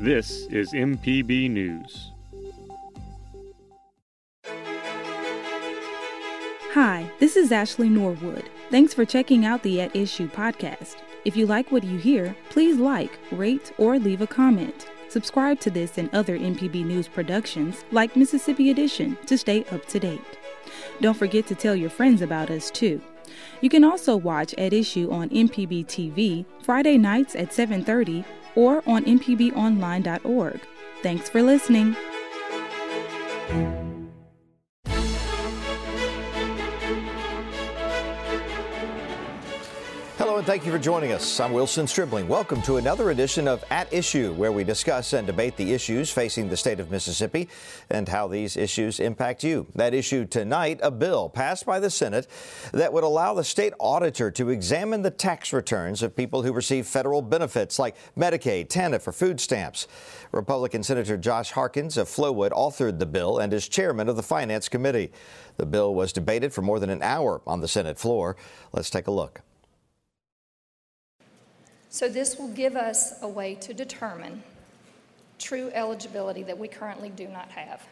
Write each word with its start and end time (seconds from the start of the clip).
This 0.00 0.46
is 0.46 0.72
MPB 0.74 1.50
News. 1.50 2.12
Hi, 6.72 7.10
this 7.18 7.34
is 7.36 7.50
Ashley 7.50 7.88
Norwood. 7.88 8.48
Thanks 8.70 8.94
for 8.94 9.04
checking 9.04 9.44
out 9.44 9.64
the 9.64 9.80
At 9.80 9.96
Issue 9.96 10.28
podcast. 10.28 10.98
If 11.24 11.36
you 11.36 11.46
like 11.46 11.72
what 11.72 11.82
you 11.82 11.98
hear, 11.98 12.36
please 12.48 12.76
like, 12.76 13.18
rate, 13.32 13.72
or 13.76 13.98
leave 13.98 14.20
a 14.20 14.26
comment. 14.28 14.88
Subscribe 15.08 15.58
to 15.60 15.70
this 15.70 15.98
and 15.98 16.14
other 16.14 16.38
MPB 16.38 16.84
News 16.84 17.08
productions 17.08 17.84
like 17.90 18.14
Mississippi 18.14 18.70
Edition 18.70 19.18
to 19.26 19.36
stay 19.36 19.64
up 19.72 19.84
to 19.86 19.98
date. 19.98 20.38
Don't 21.00 21.16
forget 21.16 21.48
to 21.48 21.56
tell 21.56 21.74
your 21.74 21.90
friends 21.90 22.22
about 22.22 22.50
us 22.50 22.70
too. 22.70 23.00
You 23.60 23.68
can 23.68 23.82
also 23.82 24.16
watch 24.16 24.54
At 24.54 24.72
Issue 24.72 25.10
on 25.10 25.28
MPB 25.30 25.86
TV 25.86 26.46
Friday 26.62 26.98
nights 26.98 27.34
at 27.34 27.52
7:30 27.52 28.24
or 28.58 28.82
on 28.88 29.04
mpbonline.org. 29.04 30.60
Thanks 31.00 31.28
for 31.28 31.42
listening. 31.42 31.96
And 40.38 40.46
thank 40.46 40.64
you 40.64 40.70
for 40.70 40.78
joining 40.78 41.10
us. 41.10 41.40
I'm 41.40 41.52
Wilson 41.52 41.88
Stribling. 41.88 42.28
Welcome 42.28 42.62
to 42.62 42.76
another 42.76 43.10
edition 43.10 43.48
of 43.48 43.64
At 43.70 43.92
Issue, 43.92 44.32
where 44.34 44.52
we 44.52 44.62
discuss 44.62 45.12
and 45.12 45.26
debate 45.26 45.56
the 45.56 45.72
issues 45.72 46.12
facing 46.12 46.48
the 46.48 46.56
state 46.56 46.78
of 46.78 46.92
Mississippi 46.92 47.48
and 47.90 48.08
how 48.08 48.28
these 48.28 48.56
issues 48.56 49.00
impact 49.00 49.42
you. 49.42 49.66
That 49.74 49.94
issue 49.94 50.26
tonight, 50.26 50.78
a 50.80 50.92
bill 50.92 51.28
passed 51.28 51.66
by 51.66 51.80
the 51.80 51.90
Senate 51.90 52.28
that 52.70 52.92
would 52.92 53.02
allow 53.02 53.34
the 53.34 53.42
state 53.42 53.72
auditor 53.80 54.30
to 54.30 54.50
examine 54.50 55.02
the 55.02 55.10
tax 55.10 55.52
returns 55.52 56.04
of 56.04 56.14
people 56.14 56.44
who 56.44 56.52
receive 56.52 56.86
federal 56.86 57.20
benefits 57.20 57.80
like 57.80 57.96
Medicaid, 58.16 58.68
TANF, 58.68 59.08
or 59.08 59.12
food 59.12 59.40
stamps. 59.40 59.88
Republican 60.30 60.84
Senator 60.84 61.16
Josh 61.16 61.50
Harkins 61.50 61.96
of 61.96 62.06
Flowood 62.06 62.52
authored 62.52 63.00
the 63.00 63.06
bill 63.06 63.38
and 63.38 63.52
is 63.52 63.68
chairman 63.68 64.08
of 64.08 64.14
the 64.14 64.22
Finance 64.22 64.68
Committee. 64.68 65.10
The 65.56 65.66
bill 65.66 65.96
was 65.96 66.12
debated 66.12 66.52
for 66.52 66.62
more 66.62 66.78
than 66.78 66.90
an 66.90 67.02
hour 67.02 67.42
on 67.44 67.60
the 67.60 67.66
Senate 67.66 67.98
floor. 67.98 68.36
Let's 68.72 68.88
take 68.88 69.08
a 69.08 69.10
look. 69.10 69.42
So 71.90 72.08
this 72.08 72.38
will 72.38 72.48
give 72.48 72.76
us 72.76 73.14
a 73.22 73.28
way 73.28 73.54
to 73.56 73.72
determine 73.72 74.42
true 75.38 75.70
eligibility 75.72 76.42
that 76.42 76.58
we 76.58 76.68
currently 76.68 77.08
do 77.10 77.28
not 77.28 77.48
have. 77.50 77.86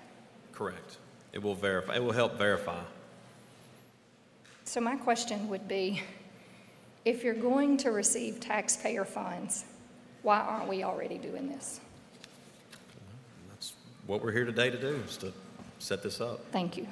Correct. 0.53 0.99
It 1.33 1.43
will 1.43 1.55
verify, 1.55 1.97
it 1.97 2.03
will 2.03 2.13
help 2.13 2.37
verify. 2.39 2.81
So 4.65 4.81
my 4.81 4.97
question 4.97 5.49
would 5.49 5.69
be, 5.69 6.03
if 7.05 7.23
you're 7.23 7.35
going 7.35 7.77
to 7.79 7.91
receive 7.91 8.41
taxpayer 8.41 9.05
funds, 9.05 9.65
why 10.23 10.41
aren't 10.41 10.69
we 10.69 10.83
already 10.83 11.19
doing 11.19 11.49
this? 11.49 11.81
That's 13.51 13.75
what 14.07 14.23
we're 14.23 14.33
here 14.33 14.45
today 14.45 14.71
to 14.71 14.81
do, 14.81 15.01
is 15.07 15.17
to 15.19 15.33
set 15.79 16.03
this 16.03 16.21
up. 16.21 16.41
Thank 16.51 16.77
you. 16.77 16.89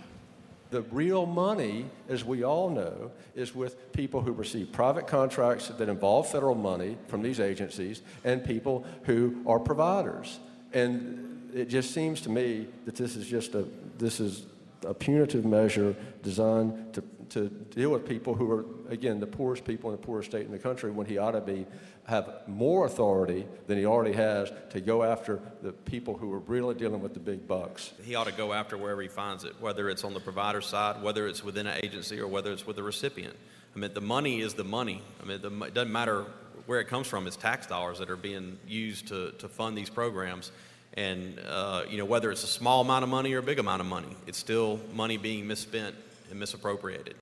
The 0.75 0.83
real 0.83 1.25
money, 1.25 1.87
as 2.09 2.25
we 2.25 2.43
all 2.43 2.69
know, 2.69 3.13
is 3.37 3.55
with 3.55 3.93
people 3.93 4.23
who 4.23 4.33
receive 4.33 4.73
private 4.73 5.07
contracts 5.07 5.69
that 5.69 5.89
involve 5.89 6.29
federal 6.29 6.57
money 6.57 6.99
from 7.07 7.23
these 7.23 7.39
agencies 7.39 8.03
and 8.25 8.45
people 8.45 8.85
who 9.05 9.41
are 9.47 9.61
providers. 9.61 10.41
And 10.73 11.49
it 11.55 11.67
just 11.67 11.93
seems 11.93 12.23
to 12.23 12.29
me 12.29 12.67
that 12.87 12.97
this 12.97 13.15
is 13.15 13.29
just 13.29 13.55
a 13.55 13.69
this 13.99 14.19
is 14.19 14.47
a 14.85 14.93
punitive 14.93 15.45
measure 15.45 15.95
designed 16.25 16.95
to, 16.95 17.05
to 17.31 17.49
deal 17.49 17.91
with 17.91 18.07
people 18.07 18.35
who 18.35 18.51
are 18.51 18.65
again 18.89 19.21
the 19.21 19.27
poorest 19.27 19.65
people 19.65 19.91
in 19.91 19.97
the 19.97 20.07
poorest 20.07 20.31
state 20.31 20.47
in 20.47 20.53
the 20.53 20.59
country 20.59 20.91
when 20.91 21.07
he 21.07 21.19
ought 21.19 21.33
to 21.33 21.41
be 21.41 21.67
have 22.07 22.47
more 22.47 22.85
authority 22.87 23.47
than 23.67 23.79
he 23.79 23.87
already 23.87 24.13
has 24.13 24.53
to 24.71 24.81
go 24.81 25.03
after 25.03 25.41
the 25.63 25.73
people 25.73 26.17
who 26.17 26.31
are 26.33 26.41
really 26.41 26.75
dealing 26.75 27.01
with 27.01 27.15
the 27.15 27.21
big 27.21 27.49
bucks. 27.49 27.95
He 28.03 28.15
ought 28.15 28.27
to 28.27 28.33
go 28.33 28.53
after 28.53 28.77
wherever 28.77 29.01
he 29.01 29.09
finds 29.09 29.45
it, 29.45 29.55
whether 29.59 29.89
it's 29.89 30.05
on 30.05 30.13
the 30.13 30.21
provider 30.21 30.61
side, 30.61 31.03
whether 31.03 31.27
it's 31.27 31.43
within 31.43 31.67
an 31.67 31.79
agency, 31.83 32.21
or 32.21 32.27
whether 32.27 32.53
it's 32.53 32.67
with 32.67 32.77
the 32.77 32.83
recipient. 32.83 33.35
I 33.75 33.79
mean, 33.79 33.95
the 33.95 34.03
money 34.03 34.41
is 34.41 34.55
the 34.55 34.65
money. 34.65 35.03
I 35.23 35.25
mean, 35.25 35.41
the, 35.41 35.65
it 35.65 35.75
doesn't 35.75 35.93
matter 35.93 36.27
where 36.67 36.81
it 36.81 36.89
comes 36.89 37.07
from. 37.07 37.27
It's 37.27 37.37
tax 37.37 37.67
dollars 37.67 37.99
that 37.99 38.11
are 38.11 38.17
being 38.17 38.59
used 38.67 39.09
to, 39.09 39.33
to 39.39 39.49
fund 39.49 39.77
these 39.77 39.91
programs. 39.91 40.53
And, 40.95 41.41
uh, 41.49 41.85
you 41.89 41.99
know, 41.99 42.05
whether 42.05 42.31
it's 42.31 42.45
a 42.45 42.49
small 42.49 42.83
amount 42.83 43.03
of 43.03 43.09
money 43.09 43.33
or 43.33 43.39
a 43.39 43.43
big 43.43 43.59
amount 43.59 43.81
of 43.81 43.87
money, 43.87 44.15
it's 44.27 44.39
still 44.39 44.79
money 44.93 45.17
being 45.17 45.47
misspent 45.47 45.97
and 46.35 46.41
misappropriated. 46.41 47.15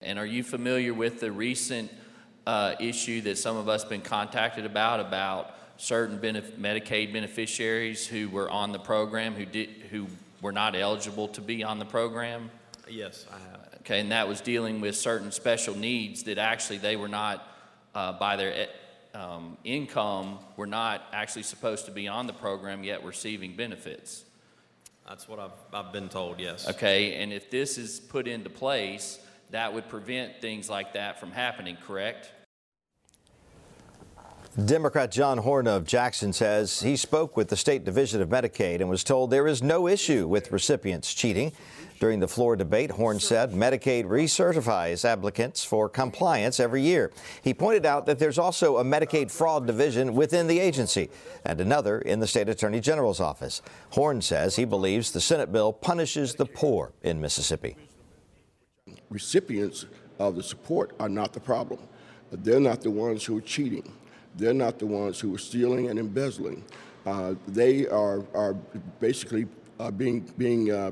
And 0.00 0.20
are 0.20 0.26
you 0.26 0.44
familiar 0.44 0.94
with 0.94 1.18
the 1.18 1.32
recent 1.32 1.90
uh, 2.46 2.76
issue 2.78 3.20
that 3.22 3.36
some 3.36 3.56
of 3.56 3.68
us 3.68 3.84
been 3.84 4.00
contacted 4.00 4.64
about 4.64 5.00
about 5.00 5.54
certain 5.78 6.18
benef- 6.18 6.52
Medicaid 6.52 7.12
beneficiaries 7.12 8.06
who 8.06 8.28
were 8.28 8.48
on 8.50 8.70
the 8.70 8.78
program 8.78 9.34
who 9.34 9.44
did 9.44 9.68
who 9.90 10.06
were 10.40 10.52
not 10.52 10.76
eligible 10.76 11.28
to 11.28 11.40
be 11.40 11.64
on 11.64 11.80
the 11.80 11.84
program? 11.84 12.50
Yes, 12.88 13.26
I 13.32 13.38
have. 13.50 13.68
Okay, 13.80 13.98
and 13.98 14.12
that 14.12 14.28
was 14.28 14.40
dealing 14.40 14.80
with 14.80 14.96
certain 14.96 15.32
special 15.32 15.76
needs 15.76 16.22
that 16.24 16.38
actually 16.38 16.78
they 16.78 16.94
were 16.94 17.08
not 17.08 17.48
uh, 17.96 18.12
by 18.12 18.36
their 18.36 18.54
eh, 18.54 18.66
um, 19.14 19.56
income 19.64 20.38
were 20.56 20.68
not 20.68 21.02
actually 21.12 21.42
supposed 21.42 21.84
to 21.86 21.90
be 21.90 22.06
on 22.06 22.28
the 22.28 22.32
program 22.32 22.84
yet 22.84 23.04
receiving 23.04 23.56
benefits. 23.56 24.24
That's 25.08 25.28
what 25.28 25.38
I've, 25.38 25.50
I've 25.72 25.92
been 25.92 26.08
told, 26.08 26.40
yes. 26.40 26.68
Okay, 26.68 27.14
and 27.14 27.32
if 27.32 27.50
this 27.50 27.76
is 27.76 28.00
put 28.00 28.28
into 28.28 28.48
place, 28.48 29.18
that 29.50 29.72
would 29.72 29.88
prevent 29.88 30.40
things 30.40 30.70
like 30.70 30.92
that 30.94 31.20
from 31.20 31.32
happening, 31.32 31.76
correct? 31.76 32.30
Democrat 34.66 35.10
John 35.10 35.38
Horhn 35.38 35.66
of 35.66 35.86
Jackson 35.86 36.32
says 36.32 36.80
he 36.80 36.94
spoke 36.94 37.38
with 37.38 37.48
the 37.48 37.56
State 37.56 37.84
Division 37.84 38.20
of 38.20 38.28
Medicaid 38.28 38.80
and 38.80 38.88
was 38.88 39.02
told 39.02 39.30
there 39.30 39.46
is 39.46 39.62
no 39.62 39.88
issue 39.88 40.28
with 40.28 40.52
recipients 40.52 41.14
cheating. 41.14 41.52
During 42.02 42.18
the 42.18 42.26
floor 42.26 42.56
debate, 42.56 42.90
Horhn 42.90 43.20
said 43.20 43.52
Medicaid 43.52 44.06
recertifies 44.06 45.04
applicants 45.04 45.62
for 45.62 45.88
compliance 45.88 46.58
every 46.58 46.82
year. 46.82 47.12
He 47.44 47.54
pointed 47.54 47.86
out 47.86 48.06
that 48.06 48.18
there's 48.18 48.38
also 48.38 48.78
a 48.78 48.84
Medicaid 48.84 49.30
fraud 49.30 49.68
division 49.68 50.16
within 50.16 50.48
the 50.48 50.58
agency 50.58 51.10
and 51.44 51.60
another 51.60 52.00
in 52.00 52.18
the 52.18 52.26
state 52.26 52.48
attorney 52.48 52.80
general's 52.80 53.20
office. 53.20 53.62
Horhn 53.92 54.20
says 54.20 54.56
he 54.56 54.64
believes 54.64 55.12
the 55.12 55.20
Senate 55.20 55.52
bill 55.52 55.72
punishes 55.72 56.34
the 56.34 56.44
poor 56.44 56.90
in 57.04 57.20
Mississippi. 57.20 57.76
Recipients 59.08 59.86
of 60.18 60.34
the 60.34 60.42
support 60.42 60.96
are 60.98 61.08
not 61.08 61.32
the 61.32 61.38
problem. 61.38 61.78
They're 62.32 62.58
not 62.58 62.80
the 62.80 62.90
ones 62.90 63.24
who 63.24 63.38
are 63.38 63.42
cheating. 63.42 63.92
They're 64.34 64.52
not 64.52 64.80
the 64.80 64.86
ones 64.86 65.20
who 65.20 65.32
are 65.36 65.38
stealing 65.38 65.88
and 65.88 66.00
embezzling. 66.00 66.64
Uh, 67.06 67.34
they 67.46 67.86
are, 67.86 68.24
are 68.34 68.54
basically 68.98 69.46
uh, 69.78 69.92
being, 69.92 70.22
being 70.36 70.72
uh, 70.72 70.90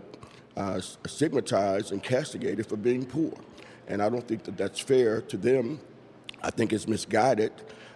uh, 0.61 0.81
stigmatized 1.07 1.91
and 1.93 2.03
castigated 2.03 2.67
for 2.67 2.77
being 2.77 3.07
poor. 3.07 3.33
And 3.89 4.03
I 4.03 4.09
don't 4.09 4.27
think 4.27 4.45
that 4.45 4.57
that's 4.59 4.79
fair 4.79 5.23
to 5.23 5.37
them. 5.37 5.81
I 6.43 6.51
think 6.51 6.73
it's 6.73 6.87
misguided 6.87 7.53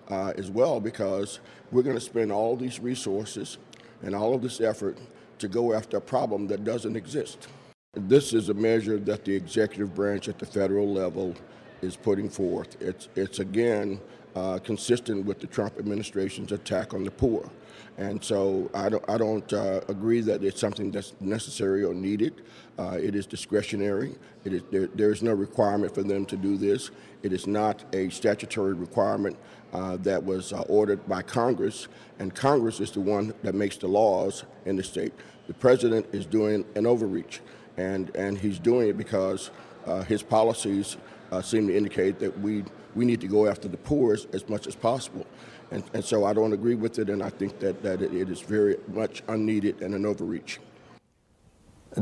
uh, 0.09 0.33
as 0.37 0.51
well 0.51 0.81
because 0.81 1.41
we're 1.71 1.83
going 1.83 1.97
to 1.97 2.01
spend 2.01 2.33
all 2.33 2.57
these 2.57 2.81
resources 2.81 3.59
and 4.03 4.15
all 4.15 4.35
of 4.35 4.43
this 4.43 4.61
effort 4.61 4.99
to 5.39 5.49
go 5.49 5.75
after 5.75 5.99
a 5.99 6.01
problem 6.01 6.47
that 6.49 6.65
doesn't 6.65 6.97
exist. 6.97 7.49
This 7.93 8.33
is 8.33 8.49
a 8.49 8.55
measure 8.55 8.99
that 8.99 9.25
the 9.25 9.35
executive 9.35 9.95
branch 9.95 10.29
at 10.29 10.39
the 10.39 10.47
federal 10.47 10.93
level 10.93 11.35
is 11.83 11.97
putting 11.97 12.29
forth. 12.29 12.81
It's, 12.81 13.09
it's 13.15 13.41
again 13.41 14.01
uh, 14.35 14.59
consistent 14.59 15.27
with 15.27 15.39
the 15.39 15.47
Trump 15.47 15.79
administration's 15.79 16.51
attack 16.51 16.95
on 16.95 17.05
the 17.05 17.11
poor. 17.11 17.49
And 17.97 18.23
so 18.23 18.71
I 18.75 18.89
don't, 18.89 19.05
I 19.09 19.19
don't 19.19 19.53
uh, 19.53 19.81
agree 19.89 20.21
that 20.23 20.43
it's 20.43 20.61
something 20.61 20.91
that's 20.91 21.15
necessary 21.21 21.85
or 21.85 21.95
needed. 21.95 22.43
Uh, 22.79 22.99
it 23.01 23.15
is 23.15 23.27
discretionary. 23.27 24.17
It 24.45 24.53
is, 24.53 24.63
there, 24.71 24.89
there 24.89 25.13
is 25.13 25.23
no 25.23 25.33
requirement 25.33 25.95
for 25.95 26.03
them 26.03 26.27
to 26.27 26.37
do 26.37 26.57
this. 26.57 26.91
It 27.23 27.33
is 27.33 27.47
not 27.47 27.85
a 27.95 28.09
statutory 28.11 28.75
requirement 28.75 29.37
uh, 29.73 29.97
that 29.99 30.23
was 30.23 30.53
uh, 30.53 30.61
ordered 30.63 31.07
by 31.09 31.23
Congress, 31.23 31.89
and 32.19 32.35
Congress 32.35 32.81
is 32.81 32.93
the 32.93 33.01
one 33.01 33.35
that 33.43 33.55
makes 33.55 33.77
the 33.77 33.89
laws 33.89 34.45
in 34.67 34.77
the 34.77 34.83
state. 34.83 35.13
The 35.47 35.55
president 35.55 36.07
is 36.13 36.27
doing 36.27 36.65
an 36.75 36.87
overreach, 36.87 37.41
and, 37.77 38.15
and 38.15 38.39
he's 38.39 38.59
doing 38.59 38.89
it 38.89 38.97
because 38.97 39.51
uh, 39.87 40.03
his 40.03 40.23
policies 40.23 40.97
seem 41.43 41.67
to 41.67 41.77
indicate 41.77 42.21
that 42.21 42.39
we 42.39 42.63
we 42.95 43.05
need 43.05 43.21
to 43.21 43.27
go 43.27 43.47
after 43.47 43.69
the 43.69 43.77
poor 43.77 44.15
as, 44.15 44.27
as 44.33 44.49
much 44.49 44.67
as 44.67 44.75
possible. 44.75 45.27
And, 45.71 45.83
and, 45.93 46.05
so 46.05 46.25
I 46.25 46.33
don't 46.33 46.53
agree 46.53 46.75
with 46.75 46.99
it, 46.99 47.09
and 47.11 47.23
I 47.23 47.31
think 47.31 47.59
that, 47.61 47.83
that 47.83 48.03
it, 48.03 48.31
is 48.31 48.41
very 48.41 48.77
much 48.93 49.23
unneeded 49.29 49.83
and 49.83 49.95
an 49.95 50.07
overreach. 50.07 50.61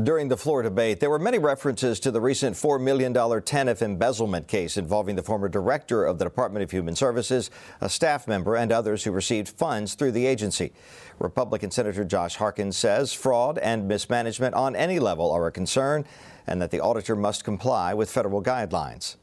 During 0.01 0.27
the 0.27 0.37
floor 0.37 0.63
debate, 0.63 0.99
there 0.99 1.09
were 1.11 1.19
many 1.19 1.37
references 1.37 1.99
to 1.99 2.09
the 2.09 2.19
recent 2.19 2.55
$4 2.55 2.81
million 2.81 3.13
TANF 3.13 3.83
embezzlement 3.83 4.47
case 4.47 4.75
involving 4.75 5.15
the 5.15 5.21
former 5.21 5.47
director 5.47 6.03
of 6.03 6.17
the 6.17 6.25
Department 6.25 6.63
of 6.63 6.71
Human 6.71 6.95
Services, 6.95 7.51
a 7.79 7.87
staff 7.87 8.27
member, 8.27 8.55
and 8.55 8.71
others 8.71 9.03
who 9.03 9.11
received 9.11 9.49
funds 9.49 9.93
through 9.93 10.11
the 10.11 10.25
agency. 10.25 10.73
Republican 11.19 11.69
Senator 11.69 12.03
Josh 12.03 12.37
Harkins 12.37 12.75
says 12.75 13.13
fraud 13.13 13.59
and 13.59 13.87
mismanagement 13.87 14.55
on 14.55 14.75
any 14.75 14.97
level 14.97 15.31
are 15.31 15.45
a 15.45 15.51
concern 15.51 16.05
and 16.47 16.59
that 16.59 16.71
the 16.71 16.79
auditor 16.79 17.15
must 17.15 17.43
comply 17.43 17.93
with 17.93 18.09
federal 18.09 18.41
guidelines 18.41 19.17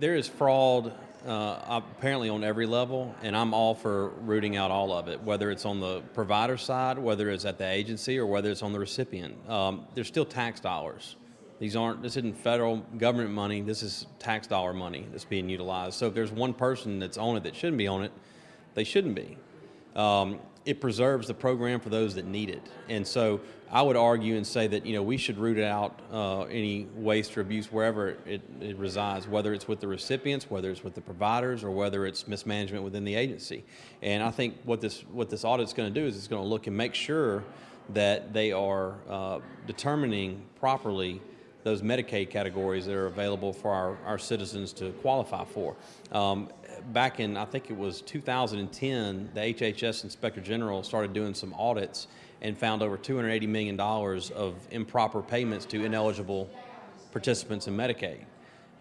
There 0.00 0.14
is 0.14 0.28
fraud 0.28 0.92
uh, 1.26 1.58
apparently 1.66 2.28
on 2.28 2.44
every 2.44 2.66
level, 2.66 3.16
and 3.20 3.36
I'm 3.36 3.52
all 3.52 3.74
for 3.74 4.10
rooting 4.20 4.56
out 4.56 4.70
all 4.70 4.92
of 4.92 5.08
it, 5.08 5.20
whether 5.22 5.50
it's 5.50 5.64
on 5.64 5.80
the 5.80 6.02
provider 6.14 6.56
side, 6.56 7.00
whether 7.00 7.30
it's 7.30 7.44
at 7.44 7.58
the 7.58 7.68
agency, 7.68 8.16
or 8.16 8.26
whether 8.26 8.48
it's 8.48 8.62
on 8.62 8.72
the 8.72 8.78
recipient. 8.78 9.36
Um, 9.50 9.86
there's 9.96 10.06
still 10.06 10.24
tax 10.24 10.60
dollars. 10.60 11.16
These 11.58 11.74
aren't. 11.74 12.00
This 12.00 12.16
isn't 12.16 12.38
federal 12.38 12.76
government 12.96 13.30
money. 13.30 13.60
This 13.60 13.82
is 13.82 14.06
tax 14.20 14.46
dollar 14.46 14.72
money 14.72 15.08
that's 15.10 15.24
being 15.24 15.48
utilized. 15.48 15.94
So 15.94 16.06
if 16.06 16.14
there's 16.14 16.30
one 16.30 16.54
person 16.54 17.00
that's 17.00 17.18
on 17.18 17.36
it 17.36 17.42
that 17.42 17.56
shouldn't 17.56 17.78
be 17.78 17.88
on 17.88 18.04
it, 18.04 18.12
they 18.74 18.84
shouldn't 18.84 19.16
be. 19.16 19.36
Um, 19.96 20.40
it 20.64 20.82
preserves 20.82 21.26
the 21.26 21.34
program 21.34 21.80
for 21.80 21.88
those 21.88 22.14
that 22.16 22.26
need 22.26 22.50
it. 22.50 22.60
And 22.90 23.06
so 23.06 23.40
I 23.70 23.80
would 23.80 23.96
argue 23.96 24.36
and 24.36 24.46
say 24.46 24.66
that 24.66 24.84
you 24.84 24.92
know 24.92 25.02
we 25.02 25.16
should 25.16 25.38
root 25.38 25.58
out 25.58 26.00
uh, 26.12 26.42
any 26.42 26.86
waste 26.94 27.38
or 27.38 27.40
abuse 27.40 27.72
wherever 27.72 28.16
it, 28.26 28.42
it, 28.60 28.76
resides, 28.76 29.26
whether 29.26 29.54
it's 29.54 29.66
with 29.66 29.80
the 29.80 29.88
recipients, 29.88 30.50
whether 30.50 30.70
it's 30.70 30.84
with 30.84 30.94
the 30.94 31.00
providers, 31.00 31.64
or 31.64 31.70
whether 31.70 32.04
it's 32.04 32.28
mismanagement 32.28 32.84
within 32.84 33.04
the 33.04 33.14
agency. 33.14 33.64
And 34.02 34.22
I 34.22 34.30
think 34.30 34.56
what 34.64 34.82
this 34.82 35.00
what 35.10 35.30
this 35.30 35.42
audit 35.42 35.66
is 35.66 35.72
going 35.72 35.92
to 35.92 36.00
do 36.00 36.06
is 36.06 36.16
it's 36.16 36.28
going 36.28 36.42
to 36.42 36.48
look 36.48 36.66
and 36.66 36.76
make 36.76 36.94
sure 36.94 37.44
that 37.94 38.34
they 38.34 38.52
are 38.52 38.96
uh, 39.08 39.40
determining 39.66 40.42
properly 40.60 41.22
those 41.64 41.82
Medicaid 41.82 42.30
categories 42.30 42.86
that 42.86 42.94
are 42.94 43.06
available 43.06 43.52
for 43.52 43.72
our, 43.72 43.96
our 44.06 44.18
citizens 44.18 44.72
to 44.74 44.90
qualify 45.02 45.44
for. 45.44 45.76
Um, 46.12 46.48
back 46.92 47.20
in, 47.20 47.36
I 47.36 47.44
think 47.44 47.70
it 47.70 47.76
was 47.76 48.00
2010, 48.02 49.30
the 49.34 49.40
HHS 49.40 50.04
Inspector 50.04 50.40
General 50.40 50.82
started 50.82 51.12
doing 51.12 51.34
some 51.34 51.54
audits 51.54 52.06
and 52.40 52.56
found 52.56 52.82
over 52.82 52.96
$280 52.96 53.48
million 53.48 53.78
of 53.80 54.54
improper 54.70 55.20
payments 55.20 55.64
to 55.66 55.84
ineligible 55.84 56.48
participants 57.10 57.66
in 57.66 57.76
Medicaid. 57.76 58.24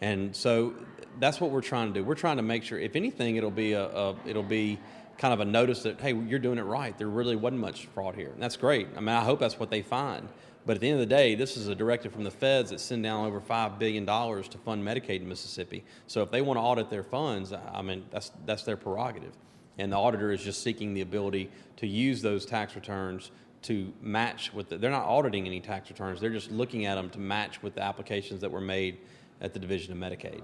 And 0.02 0.36
so 0.36 0.76
that's 1.20 1.42
what 1.42 1.52
we're 1.52 1.62
trying 1.62 1.88
to 1.88 1.94
do. 2.00 2.04
We're 2.04 2.16
trying 2.16 2.38
to 2.38 2.44
make 2.44 2.64
sure, 2.64 2.80
if 2.80 2.96
anything, 2.96 3.36
it'll 3.36 3.50
be 3.52 3.74
a, 3.74 3.86
a 3.86 4.16
it'll 4.26 4.44
be 4.44 4.80
kind 5.18 5.34
of 5.34 5.40
a 5.40 5.46
notice 5.46 5.84
that 5.84 6.00
hey, 6.00 6.14
you're 6.14 6.40
doing 6.40 6.60
it 6.60 6.64
right. 6.64 6.96
There 6.98 7.08
really 7.08 7.36
wasn't 7.36 7.62
much 7.62 7.88
fraud 7.88 8.16
here, 8.16 8.30
and 8.30 8.42
that's 8.42 8.58
great. 8.58 8.88
I 8.96 9.00
mean, 9.00 9.10
I 9.10 9.24
hope 9.24 9.40
that's 9.40 9.60
what 9.60 9.72
they 9.72 9.82
find. 9.82 10.28
But 10.68 10.76
at 10.76 10.82
the 10.82 10.90
end 10.90 10.96
of 10.96 11.08
the 11.08 11.16
day, 11.16 11.34
this 11.34 11.56
is 11.56 11.70
a 11.70 11.76
directive 11.76 12.12
from 12.12 12.26
the 12.26 12.32
feds 12.32 12.72
that 12.72 12.82
send 12.82 13.02
down 13.02 13.26
over 13.26 13.40
$5 13.40 13.80
billion 13.80 14.06
to 14.06 14.58
fund 14.66 14.86
Medicaid 14.86 15.22
in 15.22 15.30
Mississippi. 15.30 15.86
So 16.08 16.22
if 16.22 16.30
they 16.30 16.42
want 16.42 16.58
to 16.58 16.62
audit 16.62 16.90
their 16.90 17.04
funds, 17.04 17.54
I 17.54 17.82
mean, 17.82 18.04
that's, 18.12 18.34
that's 18.46 18.64
their 18.64 18.76
prerogative. 18.76 19.32
And 19.78 19.94
the 19.94 19.96
auditor 19.96 20.34
is 20.34 20.44
just 20.44 20.62
seeking 20.62 20.94
the 20.94 21.00
ability 21.00 21.50
to 21.78 21.88
use 21.88 22.22
those 22.22 22.46
tax 22.46 22.76
returns 22.76 23.32
to 23.62 23.94
match 24.02 24.54
with 24.54 24.68
the, 24.68 24.78
they're 24.78 24.92
not 24.92 25.06
auditing 25.06 25.46
any 25.46 25.62
tax 25.62 25.90
returns, 25.90 26.20
they're 26.20 26.30
just 26.30 26.52
looking 26.52 26.86
at 26.86 26.96
them 26.96 27.10
to 27.12 27.20
match 27.20 27.64
with 27.64 27.74
the 27.74 27.82
applications 27.82 28.42
that 28.42 28.52
were 28.52 28.60
made 28.60 28.98
at 29.40 29.54
the 29.54 29.60
Division 29.60 29.94
of 29.94 29.98
Medicaid. 29.98 30.42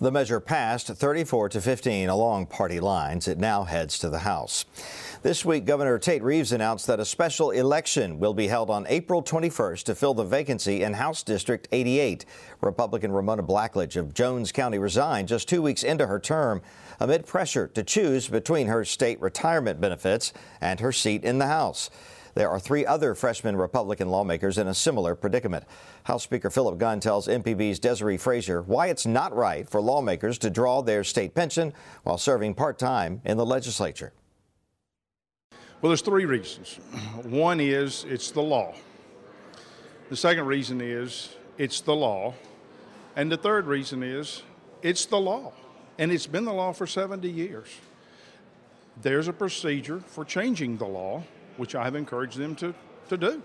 The 0.00 0.12
measure 0.12 0.38
passed 0.38 0.86
34 0.86 1.48
to 1.48 1.60
15 1.60 2.08
along 2.08 2.46
party 2.46 2.78
lines. 2.78 3.26
It 3.26 3.36
now 3.36 3.64
heads 3.64 3.98
to 3.98 4.08
the 4.08 4.20
House. 4.20 4.64
This 5.22 5.44
week, 5.44 5.64
Governor 5.64 5.98
Tate 5.98 6.22
Reeves 6.22 6.52
announced 6.52 6.86
that 6.86 7.00
a 7.00 7.04
special 7.04 7.50
election 7.50 8.20
will 8.20 8.32
be 8.32 8.46
held 8.46 8.70
on 8.70 8.86
April 8.88 9.24
21st 9.24 9.82
to 9.82 9.96
fill 9.96 10.14
the 10.14 10.22
vacancy 10.22 10.84
in 10.84 10.92
House 10.92 11.24
District 11.24 11.66
88. 11.72 12.24
Republican 12.60 13.10
Ramona 13.10 13.42
Blackledge 13.42 13.96
of 13.96 14.14
Jones 14.14 14.52
County 14.52 14.78
resigned 14.78 15.26
just 15.26 15.48
two 15.48 15.62
weeks 15.62 15.82
into 15.82 16.06
her 16.06 16.20
term 16.20 16.62
amid 17.00 17.26
pressure 17.26 17.66
to 17.66 17.82
choose 17.82 18.28
between 18.28 18.68
her 18.68 18.84
state 18.84 19.20
retirement 19.20 19.80
benefits 19.80 20.32
and 20.60 20.78
her 20.78 20.92
seat 20.92 21.24
in 21.24 21.38
the 21.38 21.48
House. 21.48 21.90
There 22.34 22.50
are 22.50 22.60
three 22.60 22.84
other 22.86 23.14
freshman 23.14 23.56
Republican 23.56 24.08
lawmakers 24.08 24.58
in 24.58 24.68
a 24.68 24.74
similar 24.74 25.14
predicament. 25.14 25.64
House 26.04 26.22
Speaker 26.22 26.50
Philip 26.50 26.78
Gunn 26.78 27.00
tells 27.00 27.26
MPB's 27.26 27.80
Desare 27.80 28.18
Frazier 28.18 28.62
why 28.62 28.88
it's 28.88 29.06
not 29.06 29.34
right 29.34 29.68
for 29.68 29.80
lawmakers 29.80 30.38
to 30.38 30.50
draw 30.50 30.82
their 30.82 31.04
state 31.04 31.34
pension 31.34 31.72
while 32.02 32.18
serving 32.18 32.54
part 32.54 32.78
time 32.78 33.20
in 33.24 33.36
the 33.36 33.46
legislature. 33.46 34.12
Well, 35.80 35.90
there's 35.90 36.02
three 36.02 36.24
reasons. 36.24 36.74
One 37.22 37.60
is 37.60 38.04
it's 38.08 38.30
the 38.30 38.42
law. 38.42 38.74
The 40.08 40.16
second 40.16 40.46
reason 40.46 40.80
is 40.80 41.36
it's 41.56 41.80
the 41.80 41.94
law. 41.94 42.34
And 43.14 43.30
the 43.30 43.36
third 43.36 43.66
reason 43.66 44.02
is 44.02 44.42
it's 44.82 45.06
the 45.06 45.18
law. 45.18 45.52
And 45.98 46.12
it's 46.12 46.26
been 46.26 46.44
the 46.44 46.52
law 46.52 46.72
for 46.72 46.86
70 46.86 47.28
years. 47.28 47.68
There's 49.02 49.28
a 49.28 49.32
procedure 49.32 50.00
for 50.00 50.24
changing 50.24 50.78
the 50.78 50.86
law 50.86 51.22
which 51.58 51.74
I 51.74 51.84
have 51.84 51.94
encouraged 51.94 52.38
them 52.38 52.54
to, 52.56 52.74
to 53.10 53.16
do. 53.16 53.42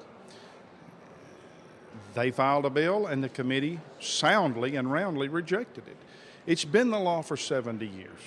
They 2.13 2.31
filed 2.31 2.65
a 2.65 2.69
bill, 2.69 3.07
and 3.07 3.23
the 3.23 3.29
committee 3.29 3.79
soundly 3.99 4.75
and 4.75 4.91
roundly 4.91 5.27
rejected 5.27 5.87
it. 5.87 5.97
It's 6.45 6.65
been 6.65 6.91
the 6.91 6.99
law 6.99 7.21
for 7.21 7.35
70 7.35 7.85
years. 7.85 8.19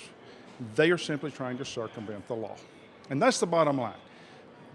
They 0.75 0.91
are 0.91 0.97
simply 0.97 1.31
trying 1.31 1.57
to 1.59 1.65
circumvent 1.65 2.27
the 2.27 2.35
law. 2.35 2.55
And 3.09 3.21
that's 3.21 3.39
the 3.39 3.47
bottom 3.47 3.79
line. 3.79 3.93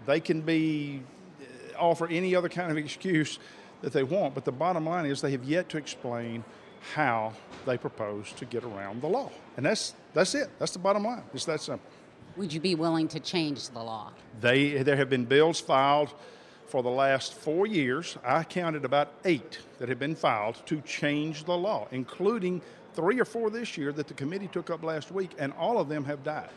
They 0.05 0.19
can 0.19 0.41
be 0.41 1.01
uh, 1.41 1.77
offer 1.77 2.07
any 2.07 2.35
other 2.35 2.49
kind 2.49 2.71
of 2.71 2.77
excuse 2.83 3.39
that 3.81 3.93
they 3.93 4.03
want, 4.03 4.33
but 4.33 4.45
the 4.45 4.51
bottom 4.51 4.85
line 4.85 5.05
is 5.05 5.21
they 5.21 5.31
have 5.31 5.43
yet 5.43 5.69
to 5.69 5.77
explain 5.77 6.43
how 6.95 7.33
they 7.65 7.77
propose 7.77 8.31
to 8.33 8.45
get 8.45 8.63
around 8.63 9.01
the 9.01 9.07
law. 9.07 9.29
And 9.57 9.65
that's 9.65 9.93
that's 10.13 10.35
it. 10.35 10.49
That's 10.59 10.71
the 10.71 10.79
bottom 10.79 11.03
line. 11.03 11.23
It's 11.33 11.45
that 11.45 11.61
simple. 11.61 11.89
Would 12.35 12.51
you 12.51 12.59
be 12.59 12.73
willing 12.73 13.07
to 13.09 13.19
change 13.19 13.69
the 13.69 13.83
law? 13.83 14.11
They, 14.41 14.81
there 14.81 14.95
have 14.95 15.09
been 15.09 15.25
bills 15.25 15.59
filed 15.59 16.13
for 16.65 16.81
the 16.81 16.89
last 16.89 17.35
four 17.35 17.67
years. 17.67 18.17
I 18.25 18.43
counted 18.43 18.85
about 18.85 19.13
eight 19.23 19.59
that 19.77 19.87
have 19.89 19.99
been 19.99 20.15
filed 20.15 20.65
to 20.65 20.81
change 20.81 21.43
the 21.43 21.55
law, 21.55 21.87
including 21.91 22.61
three 22.95 23.19
or 23.19 23.25
four 23.25 23.51
this 23.51 23.77
year 23.77 23.91
that 23.93 24.07
the 24.07 24.15
committee 24.15 24.47
took 24.47 24.71
up 24.71 24.83
last 24.83 25.11
week, 25.11 25.31
and 25.37 25.53
all 25.53 25.79
of 25.79 25.89
them 25.89 26.05
have 26.05 26.23
died. 26.23 26.49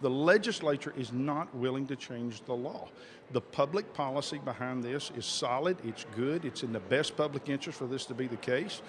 The 0.00 0.08
legislature 0.08 0.94
is 0.96 1.12
not 1.12 1.54
willing 1.54 1.86
to 1.88 1.96
change 1.96 2.42
the 2.42 2.54
law. 2.54 2.88
The 3.32 3.40
public 3.42 3.92
policy 3.92 4.38
behind 4.42 4.82
this 4.82 5.10
is 5.14 5.26
solid, 5.26 5.76
it's 5.84 6.06
good, 6.16 6.46
it's 6.46 6.62
in 6.62 6.72
the 6.72 6.80
best 6.80 7.16
public 7.16 7.50
interest 7.50 7.78
for 7.78 7.86
this 7.86 8.06
to 8.06 8.14
be 8.14 8.28
the 8.28 8.36
case. 8.36 8.80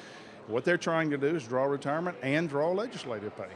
What 0.48 0.64
they're 0.64 0.78
trying 0.78 1.10
to 1.10 1.18
do 1.18 1.36
is 1.36 1.46
draw 1.46 1.66
retirement 1.66 2.18
and 2.22 2.48
draw 2.48 2.72
legislative 2.72 3.36
pay. 3.36 3.50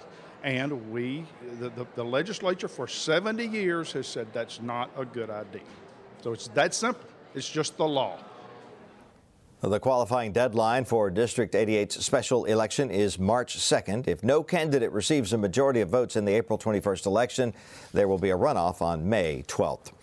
And 0.43 0.91
we, 0.91 1.25
the, 1.59 1.69
the, 1.69 1.87
the, 1.95 2.03
legislature 2.03 2.67
for 2.67 2.85
70 2.85 3.45
years 3.45 3.93
has 3.93 4.07
said 4.07 4.27
that's 4.33 4.61
not 4.61 4.91
a 4.97 5.05
good 5.05 5.29
idea. 5.29 5.61
So 6.21 6.33
it's 6.33 6.49
that 6.49 6.73
simple. 6.73 7.07
It's 7.33 7.49
just 7.49 7.77
the 7.77 7.87
law. 7.87 8.17
The 9.61 9.79
qualifying 9.79 10.33
deadline 10.33 10.83
for 10.83 11.09
District 11.09 11.53
88's 11.53 12.05
special 12.05 12.43
election 12.43 12.91
is 12.91 13.17
March 13.17 13.57
2nd. 13.57 14.09
If 14.09 14.21
no 14.21 14.43
candidate 14.43 14.91
receives 14.91 15.31
a 15.31 15.37
majority 15.37 15.79
of 15.79 15.87
votes 15.87 16.17
in 16.17 16.25
the 16.25 16.33
April 16.33 16.59
21st 16.59 17.05
election, 17.05 17.53
there 17.93 18.09
will 18.09 18.17
be 18.17 18.31
a 18.31 18.37
runoff 18.37 18.81
on 18.81 19.07
May 19.07 19.45
12th. 19.47 19.93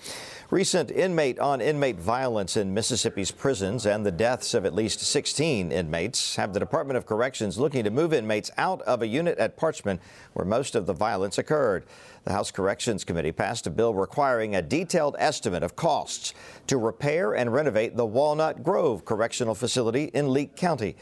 Recent 0.50 0.90
inmate 0.90 1.38
on 1.38 1.60
inmate 1.60 2.00
violence 2.00 2.56
in 2.56 2.74
Mississippi's 2.74 3.30
prisons 3.30 3.86
and 3.86 4.04
the 4.04 4.10
deaths 4.10 4.52
of 4.52 4.66
at 4.66 4.74
least 4.74 4.98
16 4.98 5.70
inmates 5.70 6.34
have 6.34 6.52
the 6.52 6.58
Department 6.58 6.96
of 6.96 7.06
Corrections 7.06 7.56
looking 7.56 7.84
to 7.84 7.90
move 7.90 8.12
inmates 8.12 8.50
out 8.58 8.82
of 8.82 9.00
a 9.00 9.06
unit 9.06 9.38
at 9.38 9.56
Parchman 9.56 10.00
where 10.32 10.44
most 10.44 10.74
of 10.74 10.86
the 10.86 10.92
violence 10.92 11.38
occurred. 11.38 11.84
The 12.24 12.32
House 12.32 12.50
Corrections 12.50 13.04
Committee 13.04 13.30
passed 13.30 13.68
a 13.68 13.70
bill 13.70 13.94
requiring 13.94 14.56
a 14.56 14.60
detailed 14.60 15.14
estimate 15.20 15.62
of 15.62 15.76
costs 15.76 16.34
to 16.66 16.78
repair 16.78 17.32
and 17.32 17.52
renovate 17.52 17.96
the 17.96 18.04
Walnut 18.04 18.64
Grove 18.64 19.04
Correctional 19.04 19.54
Facility 19.54 20.10
in 20.14 20.32
Leake 20.32 20.56
County. 20.56 20.96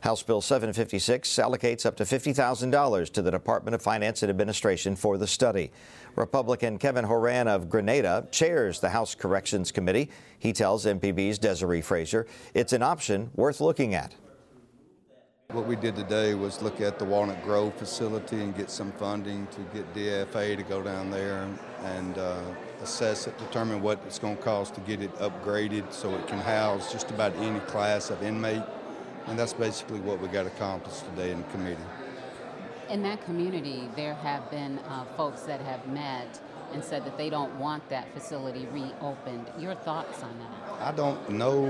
House 0.00 0.22
Bill 0.22 0.40
756 0.40 1.28
allocates 1.34 1.84
up 1.84 1.94
to 1.96 2.04
$50,000 2.04 3.12
to 3.12 3.22
the 3.22 3.30
Department 3.30 3.74
of 3.74 3.82
Finance 3.82 4.22
and 4.22 4.30
Administration 4.30 4.96
for 4.96 5.18
the 5.18 5.26
study. 5.26 5.70
Republican 6.16 6.78
Kevin 6.78 7.04
Horan 7.04 7.48
of 7.48 7.68
Grenada 7.68 8.26
chairs 8.30 8.80
the 8.80 8.90
House 8.90 9.14
Corrections 9.14 9.72
Committee. 9.72 10.10
He 10.38 10.52
tells 10.52 10.84
MPB's 10.84 11.38
Desare 11.38 11.82
Frazier 11.82 12.26
it's 12.54 12.72
an 12.72 12.82
option 12.82 13.30
worth 13.34 13.60
looking 13.60 13.94
at. 13.94 14.14
What 15.52 15.66
we 15.66 15.74
did 15.74 15.96
today 15.96 16.34
was 16.34 16.62
look 16.62 16.80
at 16.80 16.98
the 16.98 17.04
Walnut 17.04 17.42
Grove 17.42 17.74
facility 17.74 18.40
and 18.40 18.56
get 18.56 18.70
some 18.70 18.92
funding 18.92 19.48
to 19.48 19.60
get 19.74 19.92
DFA 19.94 20.56
to 20.56 20.62
go 20.62 20.80
down 20.80 21.10
there 21.10 21.48
and 21.82 22.18
uh, 22.18 22.40
assess 22.82 23.26
it, 23.26 23.36
determine 23.38 23.82
what 23.82 24.00
it's 24.06 24.18
going 24.18 24.36
to 24.36 24.42
cost 24.42 24.74
to 24.76 24.80
get 24.82 25.02
it 25.02 25.12
upgraded 25.16 25.92
so 25.92 26.14
it 26.14 26.26
can 26.28 26.38
house 26.38 26.92
just 26.92 27.10
about 27.10 27.34
any 27.36 27.58
class 27.60 28.10
of 28.10 28.22
inmate 28.22 28.62
and 29.26 29.38
that's 29.38 29.52
basically 29.52 30.00
what 30.00 30.20
we 30.20 30.28
got 30.28 30.46
accomplished 30.46 31.04
today 31.04 31.30
in 31.30 31.42
committee. 31.44 31.76
In 32.90 33.04
that 33.04 33.24
community, 33.24 33.88
there 33.94 34.14
have 34.14 34.50
been 34.50 34.80
uh, 34.80 35.04
folks 35.16 35.42
that 35.42 35.60
have 35.60 35.86
met 35.86 36.40
and 36.72 36.82
said 36.82 37.04
that 37.04 37.16
they 37.16 37.30
don't 37.30 37.54
want 37.54 37.88
that 37.88 38.12
facility 38.12 38.66
reopened. 38.72 39.46
Your 39.60 39.76
thoughts 39.76 40.24
on 40.24 40.36
that? 40.40 40.80
I 40.80 40.90
don't 40.90 41.30
know. 41.30 41.66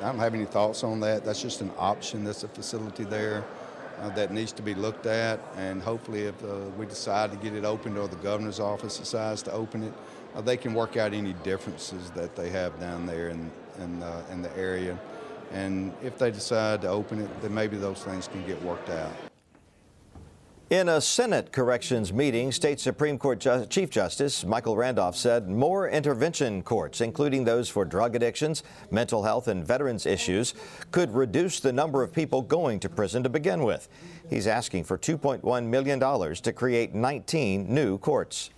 I 0.00 0.06
don't 0.06 0.18
have 0.18 0.34
any 0.34 0.46
thoughts 0.46 0.82
on 0.82 1.00
that. 1.00 1.26
That's 1.26 1.42
just 1.42 1.60
an 1.60 1.70
option. 1.76 2.24
That's 2.24 2.42
a 2.42 2.48
facility 2.48 3.04
there 3.04 3.44
uh, 4.00 4.08
that 4.10 4.32
needs 4.32 4.50
to 4.52 4.62
be 4.62 4.74
looked 4.74 5.04
at, 5.04 5.40
and 5.58 5.82
hopefully, 5.82 6.22
if 6.22 6.42
uh, 6.42 6.70
we 6.78 6.86
decide 6.86 7.30
to 7.32 7.36
get 7.36 7.52
it 7.52 7.66
opened 7.66 7.98
or 7.98 8.08
the 8.08 8.16
governor's 8.16 8.58
office 8.58 8.96
decides 8.96 9.42
to 9.42 9.52
open 9.52 9.82
it, 9.82 9.92
uh, 10.34 10.40
they 10.40 10.56
can 10.56 10.72
work 10.72 10.96
out 10.96 11.12
any 11.12 11.34
differences 11.44 12.10
that 12.12 12.34
they 12.34 12.48
have 12.48 12.80
down 12.80 13.04
there 13.04 13.28
in 13.28 13.50
in, 13.78 14.02
uh, 14.02 14.22
in 14.30 14.40
the 14.40 14.56
area 14.56 14.98
and 15.52 15.92
if 16.02 16.18
they 16.18 16.30
decide 16.30 16.80
to 16.82 16.88
open 16.88 17.20
it, 17.20 17.42
then 17.42 17.52
maybe 17.52 17.76
those 17.76 18.02
things 18.02 18.26
can 18.26 18.44
get 18.46 18.60
worked 18.62 18.88
out. 18.88 19.12
In 20.72 20.88
a 20.88 21.02
Senate 21.02 21.52
corrections 21.52 22.14
meeting, 22.14 22.50
State 22.50 22.80
Supreme 22.80 23.18
Court 23.18 23.38
Ju- 23.40 23.66
Chief 23.66 23.90
Justice 23.90 24.42
Michael 24.42 24.74
Randolph 24.74 25.16
said 25.16 25.46
more 25.46 25.86
intervention 25.86 26.62
courts, 26.62 27.02
including 27.02 27.44
those 27.44 27.68
for 27.68 27.84
drug 27.84 28.16
addictions, 28.16 28.62
mental 28.90 29.22
health, 29.22 29.48
and 29.48 29.66
veterans 29.66 30.06
issues, 30.06 30.54
could 30.90 31.14
reduce 31.14 31.60
the 31.60 31.74
number 31.74 32.02
of 32.02 32.10
people 32.10 32.40
going 32.40 32.80
to 32.80 32.88
prison 32.88 33.22
to 33.22 33.28
begin 33.28 33.64
with. 33.64 33.86
He's 34.30 34.46
asking 34.46 34.84
for 34.84 34.96
$2.1 34.96 35.66
million 35.66 36.00
to 36.00 36.52
create 36.54 36.94
19 36.94 37.74
new 37.74 37.98
courts. 37.98 38.48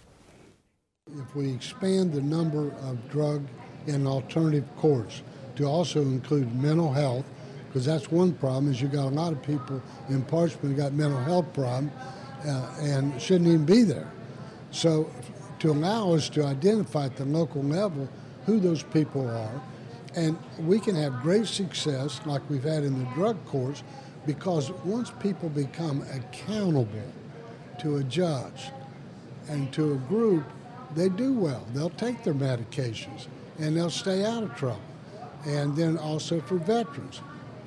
If 1.19 1.35
we 1.35 1.53
expand 1.53 2.13
the 2.13 2.23
number 2.23 2.69
of 2.83 3.11
drug 3.11 3.45
and 3.89 4.07
alternative 4.07 4.69
courts 4.77 5.23
to 5.57 5.65
also 5.65 6.03
include 6.03 6.55
mental 6.63 6.93
health, 6.93 7.25
because 7.75 7.87
that's 7.87 8.09
one 8.09 8.33
problem 8.35 8.71
is 8.71 8.81
you 8.81 8.87
got 8.87 9.07
a 9.07 9.17
lot 9.17 9.33
of 9.33 9.43
people 9.43 9.83
in 10.09 10.23
Parchman 10.27 10.61
who 10.61 10.75
got 10.75 10.93
mental 10.93 11.19
health 11.19 11.53
problems 11.53 11.91
uh, 12.47 12.73
and 12.81 13.21
shouldn't 13.21 13.49
even 13.49 13.67
be 13.67 13.83
there. 13.83 14.09
So 14.71 15.11
to 15.59 15.73
allow 15.73 16.13
us 16.13 16.29
to 16.31 16.45
identify 16.45 17.07
at 17.07 17.17
the 17.17 17.25
local 17.25 17.65
level 17.65 18.09
who 18.47 18.61
those 18.61 18.85
people 18.85 19.29
are, 19.29 19.61
and 20.15 20.39
we 20.61 20.79
can 20.79 20.95
have 20.95 21.21
great 21.21 21.49
success 21.49 22.21
like 22.27 22.49
we've 22.49 22.63
had 22.63 22.85
in 22.85 22.97
the 22.97 23.07
drug 23.07 23.45
courts 23.45 23.83
because 24.25 24.71
once 24.85 25.11
people 25.19 25.49
become 25.49 26.07
accountable 26.15 26.87
to 27.81 27.97
a 27.97 28.05
judge 28.05 28.71
and 29.49 29.73
to 29.73 29.95
a 29.95 29.97
group, 29.97 30.45
they 30.95 31.09
do 31.09 31.33
well. 31.33 31.67
They'll 31.75 31.91
take 31.91 32.23
their 32.23 32.35
medications 32.35 33.27
and 33.59 33.77
they'll 33.77 33.91
stay 33.91 34.25
out 34.25 34.45
of 34.45 34.55
trouble. 34.55 34.81
And 35.45 35.75
then 35.77 35.99
also 35.99 36.41
for 36.41 36.57
veterans 36.59 37.21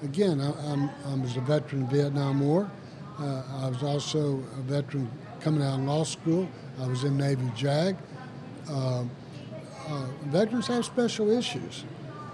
again, 0.04 0.42
I, 0.42 0.72
am 0.72 0.90
I 1.06 1.14
was 1.16 1.38
a 1.38 1.42
veteran 1.42 1.84
of 1.84 1.90
Vietnam 1.90 2.40
War. 2.40 2.70
Uh, 3.20 3.44
I 3.62 3.70
was 3.70 3.84
also 3.84 4.44
a 4.58 4.62
veteran 4.62 5.10
coming 5.40 5.64
out 5.64 5.80
of 5.80 5.86
law 5.86 6.04
school. 6.04 6.48
I 6.80 6.88
was 6.88 7.04
in 7.04 7.18
Navy 7.18 7.50
JAG. 7.56 7.96
Uh, 8.70 9.04
uh, 9.88 10.06
veterans 10.26 10.68
have 10.68 10.86
special 10.86 11.30
issues, 11.32 11.86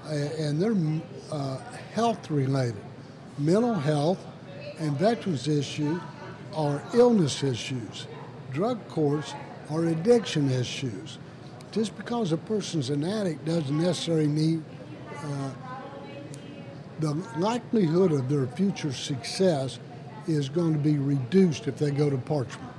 and 0.09 0.61
they're 0.61 0.75
uh, 1.31 1.57
health 1.93 2.29
related. 2.29 2.81
Mental 3.37 3.75
health 3.75 4.19
and 4.79 4.97
veterans 4.97 5.47
issues 5.47 6.01
are 6.55 6.81
illness 6.93 7.43
issues. 7.43 8.07
Drug 8.51 8.85
courts 8.89 9.33
are 9.69 9.85
addiction 9.85 10.49
issues. 10.51 11.17
Just 11.71 11.95
because 11.95 12.31
a 12.31 12.37
person's 12.37 12.89
an 12.89 13.03
addict 13.03 13.45
doesn't 13.45 13.77
necessarily 13.77 14.27
need 14.27 14.63
the 16.99 17.13
likelihood 17.37 18.11
of 18.11 18.29
their 18.29 18.47
future 18.47 18.93
success 18.93 19.79
is 20.27 20.49
going 20.49 20.73
to 20.73 20.79
be 20.79 20.97
reduced 20.97 21.67
if 21.67 21.77
they 21.77 21.91
go 21.91 22.09
to 22.09 22.17
Parchman. 22.17 22.69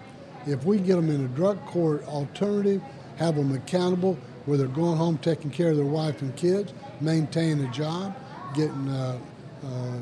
If 0.46 0.64
we 0.64 0.78
get 0.78 0.96
them 0.96 1.10
in 1.10 1.24
a 1.24 1.28
drug 1.28 1.64
court 1.66 2.06
alternative, 2.06 2.82
have 3.16 3.36
them 3.36 3.52
accountable, 3.52 4.18
where 4.46 4.58
they're 4.58 4.66
going 4.68 4.96
home 4.96 5.18
taking 5.18 5.50
care 5.50 5.70
of 5.70 5.76
their 5.76 5.86
wife 5.86 6.22
and 6.22 6.34
kids, 6.36 6.72
maintaining 7.00 7.64
a 7.64 7.70
job, 7.70 8.14
getting 8.54 8.88
uh, 8.88 9.18
uh, 9.64 9.98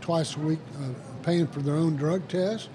twice 0.00 0.36
a 0.36 0.40
week 0.40 0.58
uh, 0.76 0.88
paying 1.22 1.46
for 1.46 1.60
their 1.60 1.74
own 1.74 1.96
drug 1.96 2.26
test, 2.28 2.68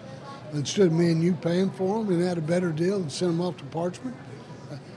instead 0.53 0.87
of 0.87 0.93
me 0.93 1.11
and 1.11 1.23
you 1.23 1.33
paying 1.33 1.69
for 1.71 2.03
them 2.03 2.13
and 2.13 2.21
had 2.21 2.37
a 2.37 2.41
better 2.41 2.71
deal 2.71 2.97
and 2.97 3.11
send 3.11 3.31
them 3.31 3.41
off 3.41 3.57
to 3.57 3.63
Parchman. 3.65 4.13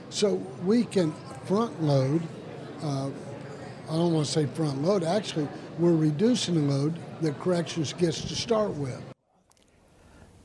So 0.09 0.35
we 0.63 0.85
can 0.85 1.13
front 1.45 1.81
load. 1.81 2.21
Uh, 2.81 3.09
I 3.89 3.93
don't 3.93 4.13
want 4.13 4.25
to 4.25 4.31
say 4.31 4.45
front 4.45 4.81
load. 4.81 5.03
Actually, 5.03 5.47
we're 5.79 5.95
reducing 5.95 6.55
the 6.55 6.73
load 6.73 6.95
that 7.21 7.39
corrections 7.39 7.93
gets 7.93 8.21
to 8.21 8.35
start 8.35 8.71
with. 8.71 9.01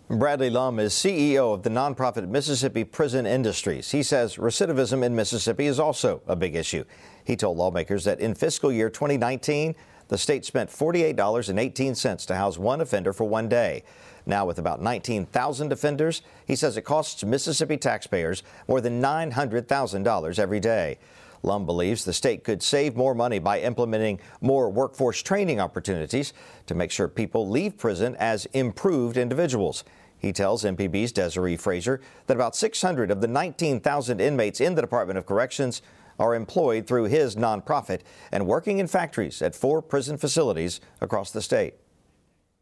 Bradley 0.08 0.50
Lum 0.50 0.78
is 0.78 0.92
CEO 0.92 1.54
of 1.54 1.62
the 1.62 1.70
nonprofit 1.70 2.28
Mississippi 2.28 2.84
Prison 2.84 3.24
Industries. 3.24 3.90
He 3.90 4.02
says 4.02 4.36
recidivism 4.36 5.02
in 5.02 5.16
Mississippi 5.16 5.66
is 5.66 5.80
also 5.80 6.20
a 6.26 6.36
big 6.36 6.54
issue. 6.54 6.84
He 7.24 7.34
told 7.34 7.56
lawmakers 7.56 8.04
that 8.04 8.20
in 8.20 8.34
fiscal 8.34 8.70
year 8.70 8.90
2019, 8.90 9.74
the 10.08 10.18
state 10.18 10.44
spent 10.44 10.68
$48.18 10.68 12.26
to 12.26 12.34
house 12.34 12.58
one 12.58 12.82
offender 12.82 13.14
for 13.14 13.24
one 13.24 13.48
day. 13.48 13.84
Now, 14.26 14.44
with 14.44 14.58
about 14.58 14.82
19,000 14.82 15.72
offenders, 15.72 16.20
he 16.46 16.56
says 16.56 16.76
it 16.76 16.82
costs 16.82 17.24
Mississippi 17.24 17.78
taxpayers 17.78 18.42
more 18.68 18.82
than 18.82 19.00
$900,000 19.00 20.38
every 20.38 20.60
day. 20.60 20.98
Lum 21.42 21.66
believes 21.66 22.04
the 22.04 22.12
state 22.12 22.44
could 22.44 22.62
save 22.62 22.96
more 22.96 23.14
money 23.14 23.38
by 23.38 23.60
implementing 23.60 24.20
more 24.40 24.70
workforce 24.70 25.22
training 25.22 25.60
opportunities 25.60 26.32
to 26.66 26.74
make 26.74 26.90
sure 26.90 27.08
people 27.08 27.48
leave 27.48 27.76
prison 27.76 28.16
as 28.18 28.46
improved 28.46 29.16
individuals. 29.16 29.84
He 30.18 30.32
tells 30.32 30.62
MPB's 30.62 31.12
Desare 31.12 31.58
Frazier 31.58 32.00
that 32.26 32.36
about 32.36 32.54
600 32.54 33.10
of 33.10 33.20
the 33.20 33.26
19,000 33.26 34.20
inmates 34.20 34.60
in 34.60 34.76
the 34.76 34.80
Department 34.80 35.18
of 35.18 35.26
Corrections 35.26 35.82
are 36.18 36.36
employed 36.36 36.86
through 36.86 37.04
his 37.04 37.34
nonprofit 37.34 38.02
and 38.30 38.46
working 38.46 38.78
in 38.78 38.86
factories 38.86 39.42
at 39.42 39.56
four 39.56 39.82
prison 39.82 40.16
facilities 40.16 40.80
across 41.00 41.32
the 41.32 41.42
state. 41.42 41.74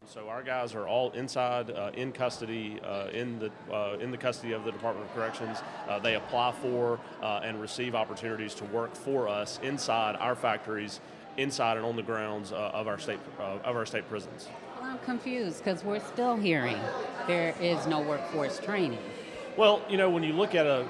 So 0.07 0.27
our 0.27 0.41
guys 0.43 0.73
are 0.73 0.87
all 0.87 1.11
inside, 1.11 1.69
uh, 1.69 1.91
in 1.93 2.11
custody, 2.11 2.79
uh, 2.83 3.07
in 3.13 3.39
the 3.39 3.51
uh, 3.73 3.97
in 3.99 4.09
the 4.09 4.17
custody 4.17 4.51
of 4.51 4.65
the 4.65 4.71
Department 4.71 5.07
of 5.07 5.15
Corrections. 5.15 5.59
Uh, 5.87 5.99
they 5.99 6.15
apply 6.15 6.51
for 6.53 6.99
uh, 7.21 7.41
and 7.43 7.61
receive 7.61 7.93
opportunities 7.93 8.55
to 8.55 8.65
work 8.65 8.93
for 8.95 9.29
us 9.29 9.59
inside 9.63 10.15
our 10.17 10.35
factories, 10.35 10.99
inside 11.37 11.77
and 11.77 11.85
on 11.85 11.95
the 11.95 12.01
grounds 12.01 12.51
uh, 12.51 12.71
of 12.73 12.87
our 12.87 12.97
state 12.97 13.19
of 13.39 13.75
our 13.75 13.85
state 13.85 14.09
prisons. 14.09 14.49
Well, 14.81 14.89
I'm 14.89 14.99
confused 14.99 15.59
because 15.59 15.83
we're 15.83 15.99
still 15.99 16.35
hearing 16.35 16.79
there 17.27 17.55
is 17.61 17.85
no 17.85 18.01
workforce 18.01 18.59
training. 18.59 18.99
Well, 19.55 19.81
you 19.87 19.97
know, 19.97 20.09
when 20.09 20.23
you 20.23 20.33
look 20.33 20.55
at 20.55 20.65
a 20.65 20.87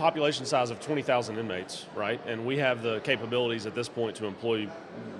population 0.00 0.46
size 0.46 0.70
of 0.70 0.80
20,000 0.80 1.38
inmates, 1.38 1.84
right? 1.94 2.20
And 2.26 2.46
we 2.46 2.56
have 2.56 2.82
the 2.82 3.00
capabilities 3.00 3.66
at 3.66 3.74
this 3.74 3.88
point 3.88 4.16
to 4.16 4.24
employ 4.24 4.66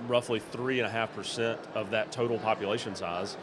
roughly 0.08 0.40
3.5% 0.40 1.58
of 1.74 1.90
that 1.90 2.10
total 2.10 2.38
population 2.38 2.94
size. 2.96 3.36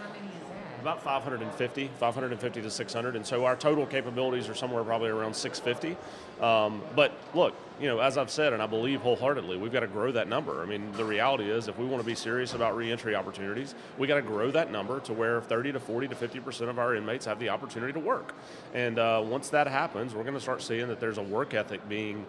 About 0.87 1.03
550, 1.03 1.89
550 1.99 2.61
to 2.61 2.71
600. 2.71 3.17
And 3.17 3.25
so 3.25 3.43
our 3.43 3.57
total 3.57 3.85
capabilities 3.85 4.47
are 4.47 4.55
somewhere 4.55 4.85
probably 4.85 5.09
around 5.09 5.35
650. 5.35 5.97
Um, 6.41 6.81
but 6.95 7.11
look, 7.33 7.53
you 7.77 7.89
know, 7.89 7.99
as 7.99 8.17
I've 8.17 8.31
said, 8.31 8.53
and 8.53 8.61
I 8.61 8.67
believe 8.67 9.01
wholeheartedly, 9.01 9.57
we've 9.57 9.73
got 9.73 9.81
to 9.81 9.87
grow 9.87 10.13
that 10.13 10.29
number. 10.29 10.61
I 10.61 10.65
mean, 10.65 10.89
the 10.93 11.03
reality 11.03 11.51
is, 11.51 11.67
if 11.67 11.77
we 11.77 11.85
want 11.85 12.01
to 12.01 12.07
be 12.07 12.15
serious 12.15 12.53
about 12.53 12.77
reentry 12.77 13.15
opportunities, 13.15 13.75
we 13.97 14.07
got 14.07 14.15
to 14.15 14.21
grow 14.21 14.49
that 14.51 14.71
number 14.71 15.01
to 15.01 15.11
where 15.11 15.41
30 15.41 15.73
to 15.73 15.79
40 15.81 16.07
to 16.07 16.15
50 16.15 16.39
percent 16.39 16.69
of 16.69 16.79
our 16.79 16.95
inmates 16.95 17.25
have 17.25 17.37
the 17.37 17.49
opportunity 17.49 17.91
to 17.91 17.99
work. 17.99 18.33
And 18.73 18.97
uh, 18.97 19.21
once 19.25 19.49
that 19.49 19.67
happens, 19.67 20.15
we're 20.15 20.23
going 20.23 20.35
to 20.35 20.39
start 20.39 20.61
seeing 20.61 20.87
that 20.87 21.01
there's 21.01 21.17
a 21.17 21.23
work 21.23 21.53
ethic 21.53 21.89
being 21.89 22.25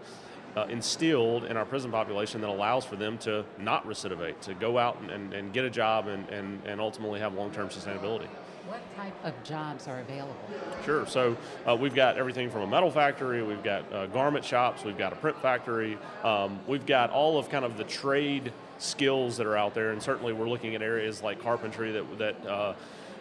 uh, 0.57 0.67
instilled 0.69 1.45
in 1.45 1.57
our 1.57 1.65
prison 1.65 1.93
population 1.93 2.41
that 2.41 2.51
allows 2.51 2.85
for 2.85 2.97
them 2.97 3.19
to 3.19 3.45
not 3.61 3.87
recidivate, 3.87 4.41
to 4.41 4.55
go 4.55 4.79
out 4.79 5.01
and, 5.01 5.11
and, 5.13 5.33
and 5.33 5.53
get 5.53 5.65
a 5.65 5.71
job 5.71 6.09
and, 6.09 6.29
and, 6.31 6.61
and 6.67 6.81
ultimately 6.81 7.21
have 7.21 7.35
long-term 7.35 7.69
sustainability. 7.69 8.27
What 8.69 8.81
type 8.97 9.15
of 9.25 9.43
jobs 9.45 9.89
are 9.89 10.01
available? 10.01 10.37
Sure. 10.85 11.07
So 11.07 11.39
uh, 11.67 11.75
we've 11.75 11.95
got 11.95 12.19
everything 12.19 12.51
from 12.51 12.63
a 12.63 12.67
metal 12.67 12.91
factory, 12.91 13.43
we've 13.43 13.63
got 13.63 13.91
uh, 13.91 14.07
garment 14.09 14.45
shops, 14.45 14.85
we've 14.85 14.99
got 14.99 15.11
a 15.13 15.17
print 15.17 15.41
factory, 15.41 15.97
um, 16.23 16.61
we've 16.67 16.85
got 16.85 17.09
all 17.09 17.39
of 17.39 17.49
kind 17.49 17.65
of 17.65 17.79
the 17.79 17.85
trade 17.85 18.53
skills 18.77 19.39
that 19.39 19.47
are 19.47 19.57
out 19.57 19.73
there, 19.73 19.93
and 19.93 20.03
certainly 20.03 20.35
we're 20.35 20.49
looking 20.49 20.75
at 20.75 20.83
areas 20.83 21.23
like 21.23 21.43
carpentry 21.43 21.93
that 21.93 22.19
that. 22.19 22.47
Uh, 22.47 22.75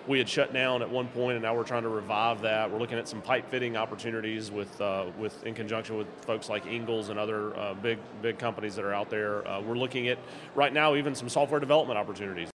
we 0.06 0.18
had 0.18 0.30
shut 0.30 0.54
down 0.54 0.82
at 0.82 0.90
one 0.90 1.08
point, 1.10 1.34
and 1.34 1.44
now 1.44 1.54
we're 1.54 1.66
trying 1.66 1.84
to 1.84 1.90
revive 1.90 2.42
that. 2.44 2.72
We're 2.72 2.80
looking 2.80 2.98
at 2.98 3.10
some 3.10 3.22
pipe 3.22 3.52
fitting 3.52 3.76
opportunities 3.76 4.50
with, 4.50 4.80
uh, 4.80 5.08
with 5.20 5.46
in 5.46 5.54
conjunction 5.54 5.98
with 5.98 6.08
folks 6.22 6.48
like 6.48 6.66
Ingalls 6.66 7.10
and 7.10 7.20
other 7.20 7.54
uh, 7.58 7.74
big 7.74 8.00
big 8.22 8.40
companies 8.40 8.76
that 8.78 8.86
are 8.86 8.94
out 8.94 9.10
there. 9.10 9.46
Uh, 9.46 9.60
we're 9.60 9.76
looking 9.76 10.08
at 10.08 10.18
right 10.56 10.72
now 10.72 10.96
even 10.96 11.14
some 11.14 11.28
software 11.28 11.60
development 11.60 12.00
opportunities. 12.00 12.50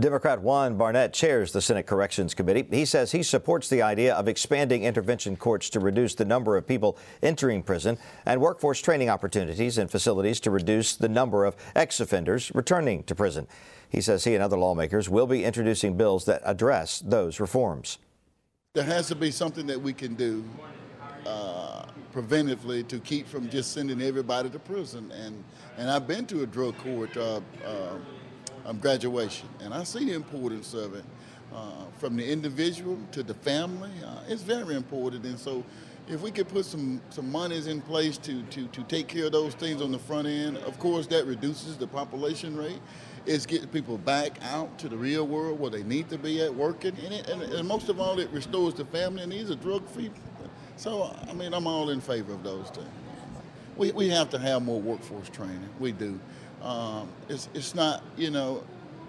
Democrat 0.00 0.40
Juan 0.40 0.78
Barnett 0.78 1.12
chairs 1.12 1.52
the 1.52 1.60
Senate 1.60 1.86
Corrections 1.86 2.32
Committee. 2.32 2.66
He 2.70 2.86
says 2.86 3.12
he 3.12 3.22
supports 3.22 3.68
the 3.68 3.82
idea 3.82 4.14
of 4.14 4.28
expanding 4.28 4.84
intervention 4.84 5.36
courts 5.36 5.68
to 5.70 5.80
reduce 5.80 6.14
the 6.14 6.24
number 6.24 6.56
of 6.56 6.66
people 6.66 6.96
entering 7.22 7.62
prison 7.62 7.98
and 8.24 8.40
workforce 8.40 8.80
training 8.80 9.10
opportunities 9.10 9.76
and 9.76 9.90
facilities 9.90 10.40
to 10.40 10.50
reduce 10.50 10.96
the 10.96 11.08
number 11.08 11.44
of 11.44 11.54
ex 11.76 12.00
offenders 12.00 12.50
returning 12.54 13.02
to 13.04 13.14
prison. 13.14 13.46
He 13.90 14.00
says 14.00 14.24
he 14.24 14.34
and 14.34 14.42
other 14.42 14.56
lawmakers 14.56 15.10
will 15.10 15.26
be 15.26 15.44
introducing 15.44 15.98
bills 15.98 16.24
that 16.24 16.40
address 16.44 17.00
those 17.00 17.38
reforms. 17.38 17.98
There 18.72 18.84
has 18.84 19.08
to 19.08 19.14
be 19.14 19.30
something 19.30 19.66
that 19.66 19.80
we 19.80 19.92
can 19.92 20.14
do 20.14 20.44
uh, 21.26 21.84
preventively 22.14 22.88
to 22.88 23.00
keep 23.00 23.28
from 23.28 23.50
just 23.50 23.72
sending 23.72 24.00
everybody 24.00 24.48
to 24.48 24.58
prison. 24.58 25.10
And, 25.10 25.44
and 25.76 25.90
I've 25.90 26.06
been 26.06 26.24
to 26.26 26.42
a 26.42 26.46
drug 26.46 26.78
court. 26.78 27.14
Uh, 27.16 27.40
uh, 27.66 27.96
um, 28.70 28.78
graduation. 28.78 29.48
And 29.60 29.74
I 29.74 29.84
see 29.84 30.04
the 30.04 30.14
importance 30.14 30.74
of 30.74 30.94
it 30.94 31.04
uh, 31.52 31.84
from 31.98 32.16
the 32.16 32.26
individual 32.26 32.98
to 33.12 33.22
the 33.22 33.34
family. 33.34 33.90
Uh, 34.04 34.20
it's 34.28 34.42
very 34.42 34.76
important. 34.76 35.24
And 35.24 35.38
so 35.38 35.64
if 36.08 36.22
we 36.22 36.30
could 36.30 36.48
put 36.48 36.64
some, 36.64 37.00
some 37.10 37.30
monies 37.30 37.66
in 37.66 37.80
place 37.80 38.16
to, 38.18 38.42
to, 38.44 38.66
to 38.68 38.82
take 38.84 39.08
care 39.08 39.26
of 39.26 39.32
those 39.32 39.54
things 39.54 39.82
on 39.82 39.92
the 39.92 39.98
front 39.98 40.28
end, 40.28 40.56
of 40.58 40.78
course, 40.78 41.06
that 41.08 41.26
reduces 41.26 41.76
the 41.76 41.86
population 41.86 42.56
rate. 42.56 42.80
It's 43.26 43.44
getting 43.44 43.68
people 43.68 43.98
back 43.98 44.38
out 44.42 44.78
to 44.78 44.88
the 44.88 44.96
real 44.96 45.26
world 45.26 45.60
where 45.60 45.70
they 45.70 45.82
need 45.82 46.08
to 46.08 46.18
be 46.18 46.40
at 46.40 46.54
working. 46.54 46.96
And, 47.04 47.12
it, 47.12 47.28
and, 47.28 47.42
and 47.42 47.68
most 47.68 47.88
of 47.88 48.00
all, 48.00 48.18
it 48.18 48.30
restores 48.30 48.74
the 48.74 48.84
family, 48.86 49.22
and 49.22 49.30
these 49.30 49.50
are 49.50 49.56
drug 49.56 49.86
free. 49.88 50.10
So, 50.76 51.14
I 51.28 51.34
mean, 51.34 51.52
I'm 51.52 51.66
all 51.66 51.90
in 51.90 52.00
favor 52.00 52.32
of 52.32 52.42
those 52.42 52.70
things. 52.70 52.88
We, 53.76 53.92
we 53.92 54.08
have 54.08 54.30
to 54.30 54.38
have 54.38 54.62
more 54.62 54.80
workforce 54.80 55.28
training. 55.28 55.68
We 55.78 55.92
do. 55.92 56.18
Um, 56.62 57.08
it's, 57.28 57.48
it's 57.54 57.74
not, 57.74 58.02
you 58.16 58.30
know, 58.30 58.62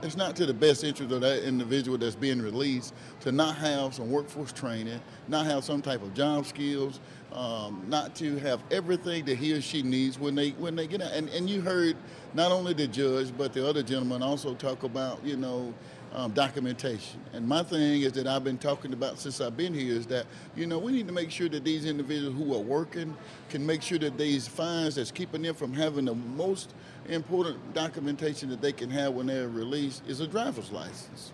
it's 0.03 0.17
not 0.17 0.35
to 0.37 0.45
the 0.45 0.53
best 0.53 0.83
interest 0.83 1.11
of 1.11 1.21
that 1.21 1.43
individual 1.43 1.97
that's 1.97 2.15
being 2.15 2.41
released 2.41 2.93
to 3.21 3.31
not 3.31 3.55
have 3.57 3.93
some 3.93 4.09
workforce 4.09 4.51
training, 4.51 4.99
not 5.27 5.45
have 5.45 5.63
some 5.63 5.81
type 5.81 6.01
of 6.01 6.13
job 6.13 6.45
skills, 6.45 6.99
um, 7.33 7.83
not 7.87 8.15
to 8.15 8.37
have 8.39 8.61
everything 8.71 9.25
that 9.25 9.37
he 9.37 9.53
or 9.53 9.61
she 9.61 9.83
needs 9.83 10.19
when 10.19 10.35
they 10.35 10.49
when 10.51 10.75
they 10.75 10.87
get 10.87 11.01
out. 11.01 11.11
And, 11.11 11.29
and 11.29 11.49
you 11.49 11.61
heard 11.61 11.95
not 12.33 12.51
only 12.51 12.73
the 12.73 12.87
judge 12.87 13.31
but 13.37 13.53
the 13.53 13.67
other 13.67 13.83
gentleman 13.83 14.23
also 14.23 14.53
talk 14.55 14.83
about 14.83 15.23
you 15.23 15.37
know 15.37 15.73
um, 16.13 16.31
documentation. 16.31 17.19
And 17.33 17.47
my 17.47 17.63
thing 17.63 18.01
is 18.01 18.11
that 18.13 18.27
I've 18.27 18.43
been 18.43 18.57
talking 18.57 18.93
about 18.93 19.19
since 19.19 19.39
I've 19.39 19.55
been 19.55 19.73
here 19.73 19.93
is 19.93 20.05
that, 20.07 20.25
you 20.55 20.67
know, 20.67 20.77
we 20.77 20.91
need 20.91 21.07
to 21.07 21.13
make 21.13 21.31
sure 21.31 21.49
that 21.49 21.63
these 21.63 21.85
individuals 21.85 22.35
who 22.35 22.53
are 22.53 22.59
working 22.59 23.15
can 23.49 23.65
make 23.65 23.81
sure 23.81 23.99
that 23.99 24.17
these 24.17 24.47
fines 24.47 24.95
that's 24.95 25.11
keeping 25.11 25.41
them 25.41 25.55
from 25.55 25.73
having 25.73 26.05
the 26.05 26.15
most 26.15 26.73
important 27.07 27.73
documentation 27.73 28.49
that 28.49 28.61
they 28.61 28.71
can 28.71 28.89
have 28.89 29.13
when 29.13 29.27
they're 29.27 29.49
released 29.49 30.03
is 30.07 30.19
a 30.19 30.27
driver's 30.27 30.71
license. 30.71 31.31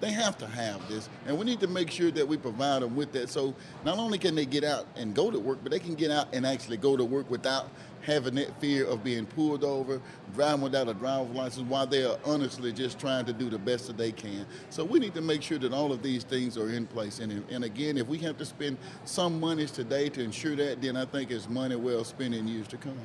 They 0.00 0.12
have 0.12 0.36
to 0.38 0.46
have 0.46 0.86
this, 0.88 1.08
and 1.26 1.38
we 1.38 1.44
need 1.44 1.60
to 1.60 1.66
make 1.66 1.90
sure 1.90 2.10
that 2.10 2.28
we 2.28 2.36
provide 2.36 2.82
them 2.82 2.94
with 2.94 3.12
that. 3.12 3.30
So 3.30 3.54
not 3.84 3.98
only 3.98 4.18
can 4.18 4.34
they 4.34 4.44
get 4.44 4.62
out 4.62 4.86
and 4.94 5.14
go 5.14 5.30
to 5.30 5.38
work, 5.38 5.58
but 5.62 5.72
they 5.72 5.78
can 5.78 5.94
get 5.94 6.10
out 6.10 6.28
and 6.34 6.44
actually 6.44 6.76
go 6.76 6.96
to 6.96 7.04
work 7.04 7.30
without 7.30 7.70
having 8.02 8.34
that 8.36 8.60
fear 8.60 8.86
of 8.86 9.02
being 9.02 9.26
pulled 9.26 9.64
over, 9.64 10.00
driving 10.34 10.60
without 10.60 10.88
a 10.88 10.94
driver's 10.94 11.34
license, 11.34 11.68
while 11.68 11.86
they 11.86 12.04
are 12.04 12.18
honestly 12.24 12.72
just 12.72 12.98
trying 12.98 13.24
to 13.24 13.32
do 13.32 13.48
the 13.48 13.58
best 13.58 13.86
that 13.86 13.96
they 13.96 14.12
can. 14.12 14.46
So 14.70 14.84
we 14.84 14.98
need 14.98 15.14
to 15.14 15.22
make 15.22 15.42
sure 15.42 15.58
that 15.58 15.72
all 15.72 15.92
of 15.92 16.02
these 16.02 16.22
things 16.24 16.58
are 16.58 16.70
in 16.70 16.86
place. 16.86 17.18
And, 17.18 17.44
and 17.50 17.64
again, 17.64 17.96
if 17.96 18.06
we 18.06 18.18
have 18.18 18.36
to 18.38 18.44
spend 18.44 18.76
some 19.06 19.40
monies 19.40 19.70
today 19.70 20.08
to 20.10 20.22
ensure 20.22 20.54
that, 20.56 20.82
then 20.82 20.96
I 20.96 21.06
think 21.06 21.30
it's 21.30 21.48
money 21.48 21.74
well 21.74 22.04
spent 22.04 22.34
in 22.34 22.46
years 22.46 22.68
to 22.68 22.76
come. 22.76 22.96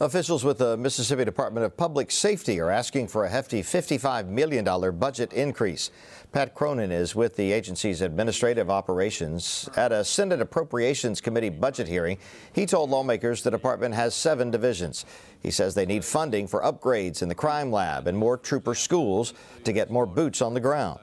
Officials 0.00 0.42
with 0.42 0.58
the 0.58 0.76
Mississippi 0.76 1.24
Department 1.24 1.64
of 1.64 1.76
Public 1.76 2.10
Safety 2.10 2.58
are 2.58 2.68
asking 2.68 3.06
for 3.06 3.26
a 3.26 3.28
hefty 3.28 3.62
$55 3.62 4.26
million 4.26 4.64
budget 4.98 5.32
increase. 5.32 5.92
Pat 6.32 6.52
Cronin 6.52 6.90
is 6.90 7.14
with 7.14 7.36
the 7.36 7.52
agency's 7.52 8.00
administrative 8.00 8.68
operations. 8.68 9.68
At 9.76 9.92
a 9.92 10.04
Senate 10.04 10.40
Appropriations 10.40 11.20
Committee 11.20 11.48
budget 11.48 11.86
hearing, 11.86 12.18
he 12.52 12.66
told 12.66 12.90
lawmakers 12.90 13.44
the 13.44 13.52
department 13.52 13.94
has 13.94 14.16
seven 14.16 14.50
divisions. 14.50 15.06
He 15.40 15.52
says 15.52 15.76
they 15.76 15.86
need 15.86 16.04
funding 16.04 16.48
for 16.48 16.60
upgrades 16.62 17.22
in 17.22 17.28
the 17.28 17.34
crime 17.36 17.70
lab 17.70 18.08
and 18.08 18.18
more 18.18 18.36
trooper 18.36 18.74
schools 18.74 19.32
to 19.62 19.72
get 19.72 19.92
more 19.92 20.06
boots 20.06 20.42
on 20.42 20.54
the 20.54 20.60
ground. 20.60 20.98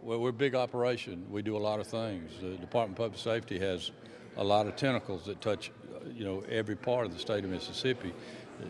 Well, 0.00 0.20
we're 0.20 0.30
a 0.30 0.32
big 0.32 0.54
operation. 0.54 1.26
We 1.28 1.42
do 1.42 1.54
a 1.54 1.58
lot 1.58 1.80
of 1.80 1.86
things. 1.86 2.32
The 2.40 2.56
Department 2.56 2.98
of 2.98 3.04
Public 3.04 3.20
Safety 3.20 3.58
has 3.58 3.90
a 4.38 4.44
lot 4.44 4.66
of 4.66 4.74
tentacles 4.76 5.26
that 5.26 5.42
touch 5.42 5.70
you 6.14 6.24
know, 6.24 6.42
every 6.48 6.76
part 6.76 7.06
of 7.06 7.12
the 7.12 7.18
state 7.18 7.44
of 7.44 7.50
Mississippi. 7.50 8.12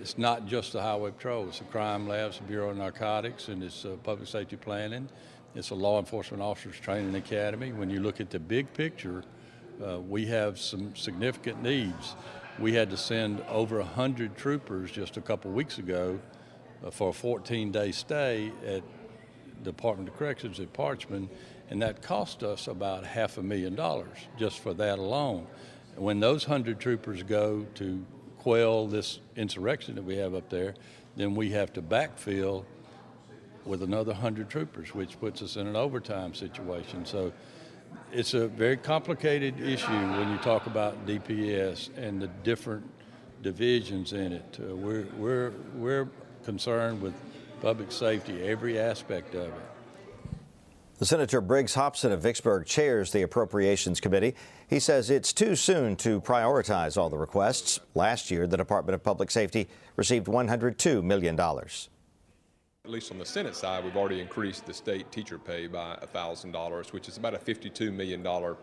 It's 0.01 0.17
not 0.17 0.47
just 0.47 0.73
the 0.73 0.81
highway 0.81 1.11
patrol, 1.11 1.49
it's 1.49 1.59
the 1.59 1.65
crime 1.65 2.09
labs, 2.09 2.39
the 2.39 2.45
Bureau 2.45 2.71
of 2.71 2.77
Narcotics, 2.77 3.49
and 3.49 3.63
it's 3.63 3.85
uh, 3.85 3.97
public 4.03 4.29
safety 4.29 4.57
planning. 4.57 5.09
It's 5.55 5.71
a 5.71 5.75
law 5.75 5.99
enforcement 5.99 6.43
officers 6.43 6.81
training 6.81 7.15
academy. 7.15 7.73
When 7.73 7.91
you 7.91 8.01
look 8.01 8.21
at 8.21 8.31
the 8.31 8.39
big 8.39 8.73
picture, 8.73 9.23
uh, 9.85 10.01
we 10.01 10.27
have 10.27 10.59
some 10.59 10.97
significant 10.97 11.63
needs. 11.63 12.17
We 12.59 12.73
had 12.73 12.91
to 12.91 12.97
send 12.97 13.43
over 13.49 13.79
100 13.79 14.37
troopers 14.37 14.91
just 14.91 15.17
a 15.17 15.21
couple 15.21 15.51
weeks 15.51 15.79
ago 15.79 16.19
uh, 16.85 16.91
for 16.91 17.11
a 17.11 17.13
14 17.13 17.71
day 17.71 17.93
stay 17.93 18.53
at 18.67 18.83
Department 19.63 20.09
of 20.09 20.17
Corrections 20.17 20.61
at 20.61 20.73
Parchman, 20.73 21.29
and 21.71 21.81
that 21.83 22.03
cost 22.03 22.43
us 22.43 22.69
about 22.69 23.05
half 23.05 23.39
a 23.39 23.43
million 23.43 23.75
dollars 23.75 24.17
just 24.39 24.61
for 24.61 24.75
that 24.75 24.99
alone. 24.99 25.47
When 25.97 26.21
those 26.21 26.49
100 26.49 26.81
troopers 26.81 27.23
go 27.23 27.67
to 27.77 28.05
quell 28.39 28.87
this 28.87 29.21
insurrection 29.37 29.95
that 29.95 30.05
we 30.05 30.17
have 30.17 30.35
up 30.35 30.51
there, 30.51 30.75
then 31.17 31.35
we 31.35 31.51
have 31.51 31.73
to 31.75 31.83
backfill 31.83 32.65
with 33.65 33.83
another 33.83 34.13
100 34.13 34.51
troopers, 34.51 34.95
which 34.95 35.19
puts 35.21 35.41
us 35.41 35.57
in 35.57 35.67
an 35.67 35.77
overtime 35.77 36.35
situation. 36.35 37.07
So 37.07 37.33
it's 38.13 38.35
a 38.35 38.49
very 38.49 38.77
complicated 38.77 39.61
issue 39.61 39.87
when 39.87 40.31
you 40.31 40.39
talk 40.39 40.67
about 40.67 41.07
DPS 41.07 41.97
and 41.97 42.21
the 42.21 42.29
different 42.43 42.85
divisions 43.43 44.13
in 44.13 44.33
it. 44.33 44.59
Uh, 44.61 44.75
we're, 44.75 45.07
we're, 45.17 45.53
we're 45.77 46.09
concerned 46.45 47.01
with 47.01 47.15
public 47.61 47.93
safety, 47.93 48.43
every 48.43 48.79
aspect 48.79 49.35
of 49.35 49.49
it. 49.49 49.74
Senator 51.05 51.41
Briggs 51.41 51.75
Hopson 51.75 52.13
of 52.13 52.23
Vicksburg 52.23 52.67
chairs 52.67 53.13
the 53.13 53.23
Appropriations 53.23 54.01
Committee. 54.01 54.35
He 54.69 54.81
says 54.81 55.11
it's 55.11 55.33
too 55.33 55.55
soon 55.55 55.97
to 55.97 56.21
prioritize 56.21 56.97
all 56.97 57.11
the 57.11 57.19
requests. 57.19 57.81
Last 57.95 58.31
year, 58.31 58.47
the 58.47 58.57
Department 58.57 58.95
of 58.95 59.03
Public 59.03 59.31
Safety 59.31 59.69
received 59.97 60.27
$102 60.27 61.03
million. 61.03 61.39
At 61.39 62.91
least 62.91 63.13
on 63.13 63.19
the 63.19 63.27
Senate 63.27 63.57
side, 63.57 63.85
we've 63.85 63.97
already 63.97 64.21
increased 64.21 64.67
the 64.67 64.75
state 64.75 65.11
teacher 65.11 65.39
pay 65.39 65.67
by 65.67 65.97
$1,000, 66.15 66.93
which 66.93 67.09
is 67.09 67.17
about 67.17 67.35
a 67.35 67.39
$52 67.39 67.93
million 67.93 68.27
uh, 68.27 68.55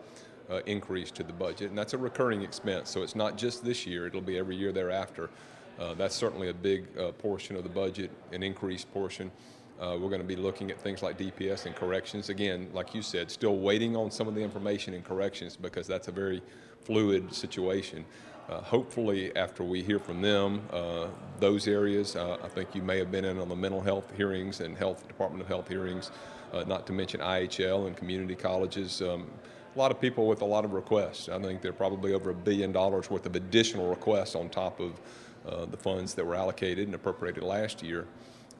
increase 0.66 1.10
to 1.12 1.22
the 1.22 1.32
budget. 1.32 1.70
And 1.70 1.78
that's 1.78 1.94
a 1.94 1.98
recurring 1.98 2.42
expense, 2.42 2.90
so 2.90 3.02
it's 3.02 3.14
not 3.14 3.36
just 3.36 3.64
this 3.64 3.86
year, 3.86 4.06
it'll 4.06 4.20
be 4.20 4.38
every 4.38 4.56
year 4.56 4.72
thereafter. 4.72 5.30
Uh, 5.78 5.94
that's 5.94 6.14
certainly 6.14 6.48
a 6.48 6.54
big 6.54 6.86
uh, 6.98 7.12
portion 7.12 7.56
of 7.56 7.62
the 7.62 7.68
budget, 7.68 8.10
an 8.32 8.42
increased 8.42 8.92
portion. 8.92 9.30
Uh, 9.80 9.96
we're 10.00 10.08
going 10.08 10.20
to 10.20 10.26
be 10.26 10.36
looking 10.36 10.70
at 10.70 10.80
things 10.80 11.02
like 11.02 11.18
DPS 11.18 11.66
and 11.66 11.74
corrections. 11.74 12.28
Again, 12.28 12.68
like 12.72 12.94
you 12.94 13.02
said, 13.02 13.30
still 13.30 13.56
waiting 13.56 13.96
on 13.96 14.10
some 14.10 14.28
of 14.28 14.34
the 14.34 14.40
information 14.40 14.94
in 14.94 15.02
corrections 15.02 15.56
because 15.56 15.86
that's 15.86 16.08
a 16.08 16.12
very 16.12 16.42
fluid 16.84 17.34
situation. 17.34 18.04
Uh, 18.48 18.60
hopefully, 18.60 19.34
after 19.36 19.62
we 19.62 19.82
hear 19.82 19.98
from 19.98 20.20
them, 20.20 20.62
uh, 20.72 21.06
those 21.40 21.68
areas, 21.68 22.16
uh, 22.16 22.36
I 22.42 22.48
think 22.48 22.74
you 22.74 22.82
may 22.82 22.98
have 22.98 23.10
been 23.10 23.24
in 23.24 23.38
on 23.38 23.48
the 23.48 23.56
mental 23.56 23.80
health 23.80 24.12
hearings 24.16 24.60
and 24.60 24.76
health 24.76 25.06
Department 25.06 25.42
of 25.42 25.48
Health 25.48 25.68
hearings, 25.68 26.10
uh, 26.52 26.64
not 26.64 26.86
to 26.88 26.92
mention 26.92 27.20
IHL 27.20 27.86
and 27.86 27.96
community 27.96 28.34
colleges. 28.34 29.00
Um, 29.00 29.26
a 29.74 29.78
lot 29.78 29.90
of 29.90 30.00
people 30.00 30.26
with 30.26 30.42
a 30.42 30.44
lot 30.44 30.64
of 30.64 30.72
requests. 30.74 31.28
I 31.28 31.40
think 31.40 31.62
there 31.62 31.70
are 31.70 31.74
probably 31.74 32.12
over 32.12 32.30
a 32.30 32.34
billion 32.34 32.72
dollars 32.72 33.08
worth 33.08 33.26
of 33.26 33.36
additional 33.36 33.88
requests 33.88 34.34
on 34.34 34.48
top 34.48 34.80
of 34.80 35.00
uh, 35.46 35.64
the 35.64 35.76
funds 35.76 36.14
that 36.14 36.26
were 36.26 36.34
allocated 36.34 36.86
and 36.86 36.94
appropriated 36.94 37.42
last 37.42 37.82
year. 37.82 38.06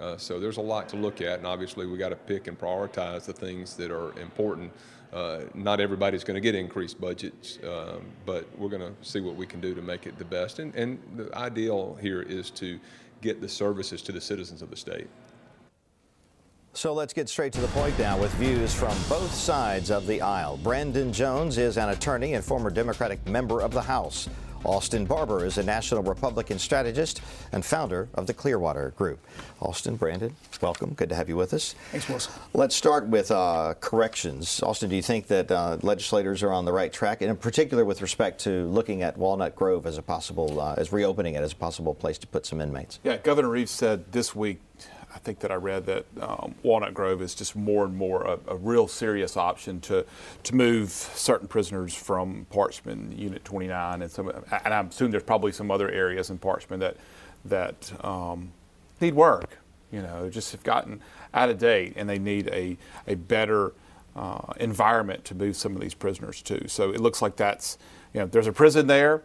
Uh, 0.01 0.17
so 0.17 0.41
there's 0.41 0.57
a 0.57 0.63
lot 0.63 0.89
to 0.89 0.97
look 0.97 1.21
at, 1.21 1.39
and 1.39 1.47
obviously 1.47 1.87
we 1.87 1.99
got 1.99 2.11
to 2.11 2.17
pick 2.17 2.47
and 2.49 2.59
prioritize 2.59 3.25
the 3.25 3.33
things 3.33 3.77
that 3.77 3.91
are 3.91 4.19
important. 4.19 4.73
Uh, 5.13 5.43
not 5.55 5.79
everybody's 5.79 6.25
going 6.25 6.35
to 6.35 6.41
get 6.41 6.55
increased 6.55 7.01
budgets, 7.01 7.59
um, 7.69 8.03
but 8.25 8.47
we're 8.59 8.71
going 8.71 8.81
to 8.81 8.95
see 9.03 9.21
what 9.21 9.37
we 9.37 9.47
can 9.47 9.61
do 9.61 9.75
to 9.75 9.83
make 9.83 10.07
it 10.07 10.19
the 10.19 10.25
best. 10.25 10.59
And, 10.59 10.75
and 10.75 10.99
the 11.17 11.35
ideal 11.37 11.99
here 12.01 12.23
is 12.23 12.51
to 12.53 12.81
get 13.21 13.41
the 13.41 13.49
services 13.49 14.01
to 14.03 14.13
the 14.13 14.21
citizens 14.21 14.63
of 14.63 14.71
the 14.71 14.77
state. 14.77 15.09
So 16.75 16.95
let's 16.95 17.13
get 17.13 17.29
straight 17.29 17.53
to 17.53 17.61
the 17.61 17.69
point 17.69 17.99
now 17.99 18.19
with 18.19 18.33
views 18.35 18.73
from 18.73 18.97
both 19.07 19.33
sides 19.35 19.91
of 19.91 20.07
the 20.07 20.23
aisle. 20.23 20.57
Brandon 20.57 21.13
Jones 21.13 21.59
is 21.59 21.77
an 21.77 21.91
attorney 21.91 22.33
and 22.33 22.43
former 22.43 22.71
Democratic 22.71 23.25
member 23.27 23.61
of 23.61 23.73
the 23.73 23.83
House. 23.83 24.31
Austin 24.65 25.05
Barbour 25.05 25.45
is 25.45 25.59
a 25.59 25.63
national 25.63 26.03
Republican 26.03 26.59
strategist 26.59 27.21
and 27.51 27.65
founder 27.65 28.09
of 28.15 28.27
the 28.27 28.35
Clearwater 28.35 28.91
Group. 28.97 29.19
Austin, 29.61 29.97
Brandon, 29.97 30.35
welcome. 30.61 30.95
Good 30.95 31.09
to 31.09 31.15
have 31.15 31.29
you 31.29 31.37
with 31.37 31.53
us. 31.53 31.75
Thanks, 31.91 32.09
Wilson. 32.09 32.33
Let's 32.55 32.77
start 32.77 33.09
with 33.09 33.31
uh, 33.31 33.75
corrections. 33.81 34.63
Austin, 34.63 34.89
do 34.91 34.97
you 34.97 35.03
think 35.03 35.27
that 35.29 35.51
uh, 35.51 35.79
legislators 35.83 36.43
are 36.43 36.53
on 36.53 36.65
the 36.65 36.73
right 36.73 36.93
track, 36.93 37.23
and 37.23 37.31
in 37.31 37.37
particular 37.37 37.85
with 37.85 38.03
respect 38.03 38.41
to 38.43 38.67
looking 38.67 39.03
at 39.03 39.17
Walnut 39.17 39.57
Grove 39.57 39.85
as 39.85 39.99
a 39.99 40.03
possible, 40.03 40.61
uh, 40.61 40.75
as 40.77 40.93
reopening 40.93 41.35
it 41.35 41.43
as 41.43 41.53
a 41.53 41.57
possible 41.57 41.95
place 41.95 42.19
to 42.19 42.27
put 42.27 42.47
some 42.47 42.61
inmates? 42.61 43.01
Yeah, 43.03 43.17
Governor 43.17 43.49
Reeves 43.49 43.73
said 43.73 44.13
this 44.13 44.35
week 44.35 44.61
I 45.15 45.19
think 45.19 45.41
that 45.41 45.51
I 45.51 45.57
read 45.57 45.87
that 45.87 46.07
um, 46.21 46.55
Walnut 46.63 46.95
Grove 46.95 47.21
is 47.23 47.35
just 47.35 47.55
more 47.55 47.85
and 47.85 47.95
more 47.95 48.23
a, 48.25 48.39
a, 48.49 48.57
real 48.57 48.89
serious 48.89 49.37
option 49.37 49.81
to 49.83 50.07
to 50.45 50.55
move 50.55 50.91
certain 50.91 51.49
prisoners 51.49 51.95
from 51.95 52.47
Parchman 52.51 53.17
Unit 53.19 53.45
29 53.45 54.03
and 54.03 54.11
some, 54.11 54.29
and 54.29 54.75
I 54.75 54.81
assume 54.81 55.11
there's 55.11 55.23
probably 55.23 55.53
some 55.53 55.71
other 55.71 55.91
areas 55.91 56.31
in 56.31 56.39
Parchman 56.39 56.79
that 56.81 56.97
that 57.45 57.93
um, 58.05 58.53
need 59.01 59.15
work. 59.15 59.59
You 59.91 60.01
know, 60.01 60.31
just 60.31 60.53
have 60.53 60.63
gotten 60.63 61.03
out 61.35 61.51
of 61.51 61.59
date, 61.59 61.95
and 61.97 62.09
they 62.09 62.19
need 62.19 62.49
a 62.49 62.79
a 63.07 63.15
better 63.15 63.75
uh, 64.17 64.53
environment 64.59 65.25
to 65.27 65.35
move 65.35 65.57
some 65.57 65.75
of 65.75 65.83
these 65.83 65.95
prisoners 65.95 66.43
to. 66.43 66.69
So 66.69 66.91
it 66.91 67.01
looks 67.01 67.21
like 67.21 67.37
that's 67.37 67.79
you 68.15 68.21
know 68.21 68.27
there's 68.27 68.47
a 68.47 68.53
prison 68.53 68.87
there. 68.87 69.23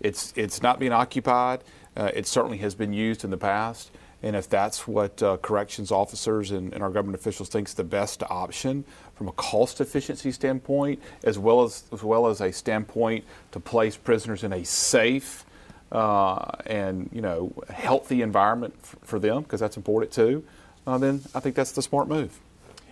It's 0.00 0.32
it's 0.36 0.62
not 0.62 0.78
being 0.78 0.92
occupied. 0.92 1.62
Uh, 1.96 2.10
it 2.14 2.26
certainly 2.26 2.58
has 2.58 2.74
been 2.74 2.92
used 2.92 3.24
in 3.24 3.30
the 3.30 3.36
past. 3.36 3.90
And 4.22 4.34
if 4.34 4.48
that's 4.48 4.88
what 4.88 5.22
uh, 5.22 5.36
corrections 5.36 5.92
officers 5.92 6.50
and, 6.50 6.72
and, 6.72 6.82
our 6.82 6.90
government 6.90 7.20
officials 7.20 7.48
think 7.48 7.68
is 7.68 7.74
the 7.74 7.84
best 7.84 8.22
option 8.24 8.84
from 9.14 9.28
a 9.28 9.32
cost 9.32 9.80
efficiency 9.80 10.32
standpoint, 10.32 11.00
as 11.22 11.38
well 11.38 11.62
as 11.62 11.84
as 11.92 12.02
well 12.02 12.26
as 12.26 12.40
a 12.40 12.52
standpoint 12.52 13.24
to 13.52 13.60
place 13.60 13.96
prisoners 13.96 14.42
in 14.42 14.52
a 14.52 14.64
safe 14.64 15.44
uh, 15.92 16.50
and 16.66 17.08
you 17.12 17.20
know 17.20 17.52
healthy 17.70 18.22
environment 18.22 18.74
f- 18.82 18.96
for 19.02 19.20
them, 19.20 19.42
because 19.42 19.60
that's 19.60 19.76
important 19.76 20.12
too. 20.12 20.44
Uh, 20.86 20.98
then 20.98 21.22
I 21.34 21.40
think 21.40 21.54
that's 21.54 21.72
the 21.72 21.82
smart 21.82 22.08
move. 22.08 22.40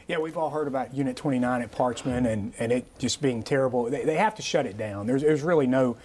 Yeah, 0.06 0.18
we've 0.18 0.36
all 0.36 0.50
heard 0.50 0.68
about 0.68 0.94
Unit 0.94 1.16
29 1.16 1.62
at 1.62 1.72
Parchman 1.72 2.30
and, 2.30 2.52
and 2.60 2.70
it 2.70 2.98
just 2.98 3.20
being 3.20 3.42
terrible. 3.42 3.90
They, 3.90 4.04
they 4.04 4.14
have 4.14 4.36
to 4.36 4.42
shut 4.42 4.64
it 4.64 4.78
down. 4.78 5.08
There's, 5.08 5.22
there's 5.22 5.42
really 5.42 5.66
no 5.66 5.96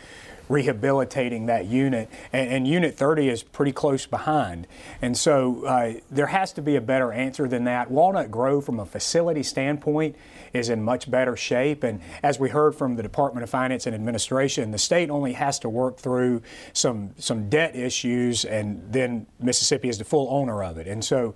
rehabilitating 0.49 1.45
that 1.47 1.65
unit, 1.65 2.09
and, 2.33 2.49
and 2.49 2.67
Unit 2.67 2.95
30 2.95 3.29
is 3.29 3.43
pretty 3.43 3.71
close 3.71 4.05
behind. 4.05 4.67
And 5.01 5.17
so 5.17 5.65
uh, 5.65 5.93
there 6.09 6.27
has 6.27 6.51
to 6.53 6.61
be 6.61 6.75
a 6.75 6.81
better 6.81 7.11
answer 7.11 7.47
than 7.47 7.63
that. 7.65 7.89
Walnut 7.89 8.31
Grove, 8.31 8.65
from 8.65 8.79
a 8.79 8.85
facility 8.85 9.43
standpoint, 9.43 10.15
is 10.53 10.69
in 10.69 10.83
much 10.83 11.09
better 11.09 11.35
shape. 11.35 11.83
And 11.83 12.01
as 12.23 12.39
we 12.39 12.49
heard 12.49 12.75
from 12.75 12.95
the 12.95 13.03
Department 13.03 13.43
of 13.43 13.49
Finance 13.49 13.85
and 13.85 13.95
Administration, 13.95 14.71
the 14.71 14.77
state 14.77 15.09
only 15.09 15.33
has 15.33 15.59
to 15.59 15.69
work 15.69 15.97
through 15.97 16.41
some 16.73 17.11
some 17.17 17.49
debt 17.49 17.75
issues, 17.75 18.45
and 18.45 18.81
then 18.91 19.27
Mississippi 19.39 19.89
is 19.89 19.97
the 19.97 20.03
full 20.05 20.27
owner 20.29 20.63
of 20.63 20.77
it. 20.77 20.87
And 20.87 21.03
so 21.03 21.35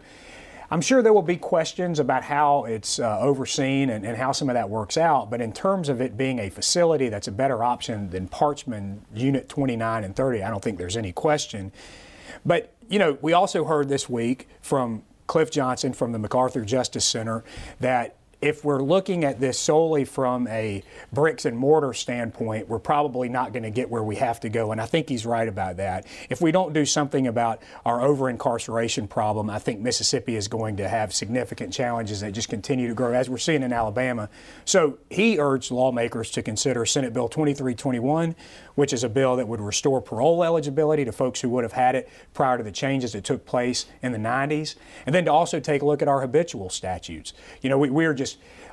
I'm 0.72 0.82
sure 0.82 1.02
there 1.02 1.14
will 1.14 1.22
be 1.22 1.38
questions 1.38 2.00
about 2.00 2.24
how 2.24 2.66
it's 2.66 3.00
uh, 3.00 3.20
overseen 3.20 3.90
and, 3.90 4.06
and, 4.06 4.18
how 4.18 4.32
some 4.32 4.50
of 4.50 4.56
that 4.56 4.70
works 4.70 4.98
out, 4.98 5.30
but 5.30 5.42
in 5.42 5.54
terms 5.54 5.90
of 5.90 6.02
it 6.02 6.18
being 6.18 6.40
a 6.40 6.50
facility 6.50 7.10
that's 7.10 7.28
a 7.28 7.32
better 7.32 7.64
option 7.64 8.10
than 8.10 8.28
Parchman 8.28 9.00
Unit 9.14 9.48
29 9.50 10.04
and 10.04 10.16
30, 10.16 10.44
I 10.44 10.50
don't 10.50 10.64
think 10.64 10.78
there's 10.78 10.98
any 10.98 11.12
question. 11.12 11.72
But, 12.46 12.74
you 12.90 13.00
know, 13.00 13.18
we 13.22 13.34
also 13.34 13.66
heard 13.66 13.90
this 13.90 14.10
week 14.10 14.48
from 14.62 15.04
Cliff 15.28 15.52
Johnson 15.52 15.94
from 15.94 16.12
the 16.12 16.20
MacArthur 16.20 16.64
Justice 16.64 17.06
Center 17.06 17.44
that 17.80 18.16
if 18.42 18.64
we're 18.64 18.82
looking 18.82 19.24
at 19.24 19.40
this 19.40 19.58
solely 19.58 20.06
from 20.06 20.48
a 20.48 20.84
bricks 21.12 21.46
and 21.46 21.58
mortar 21.58 21.94
standpoint, 21.94 22.68
we're 22.68 22.80
probably 22.80 23.30
not 23.30 23.54
going 23.54 23.64
to 23.64 23.72
get 23.72 23.90
where 23.90 24.04
we 24.04 24.18
have 24.18 24.40
to 24.42 24.50
go. 24.50 24.72
And 24.72 24.82
I 24.82 24.86
think 24.86 25.10
he's 25.10 25.26
right 25.26 25.48
about 25.48 25.78
that. 25.78 26.06
If 26.30 26.42
we 26.42 26.52
don't 26.52 26.74
do 26.74 26.86
something 26.86 27.28
about 27.28 27.62
our 27.86 28.02
over 28.02 28.30
incarceration 28.30 29.08
problem, 29.08 29.50
I 29.50 29.60
think 29.60 29.80
Mississippi 29.80 30.36
is 30.36 30.48
going 30.48 30.78
to 30.78 30.88
have 30.88 31.14
significant 31.14 31.74
challenges 31.74 32.20
that 32.22 32.34
just 32.34 32.50
continue 32.50 32.88
to 32.88 32.94
grow, 32.94 33.14
as 33.14 33.30
we're 33.30 33.38
seeing 33.38 33.64
in 33.64 33.72
Alabama. 33.72 34.30
So 34.66 34.98
he 35.10 35.40
urged 35.40 35.72
lawmakers 35.72 36.30
to 36.32 36.42
consider 36.42 36.86
Senate 36.86 37.14
Bill 37.14 37.30
2321, 37.30 38.36
which 38.76 38.94
is 38.94 39.04
a 39.04 39.10
bill 39.10 39.38
that 39.38 39.48
would 39.48 39.62
restore 39.62 40.02
parole 40.02 40.44
eligibility 40.44 41.06
to 41.06 41.12
folks 41.12 41.42
who 41.42 41.50
would 41.50 41.64
have 41.64 41.74
had 41.74 41.96
it 41.96 42.10
prior 42.34 42.58
to 42.58 42.64
the 42.64 42.72
changes 42.72 43.14
that 43.14 43.24
took 43.24 43.46
place 43.46 43.86
in 44.02 44.12
the 44.12 44.18
90s, 44.18 44.76
and 45.06 45.16
then 45.16 45.26
to 45.26 45.32
also 45.32 45.60
take 45.60 45.82
a 45.82 45.86
look 45.86 46.02
at 46.02 46.08
our 46.08 46.22
habitual 46.22 46.70
statutes. 46.70 47.34
You 47.62 47.70
know, 47.70 47.78
we, 47.78 47.90
we 47.90 48.06
are 48.06 48.14
just 48.14 48.25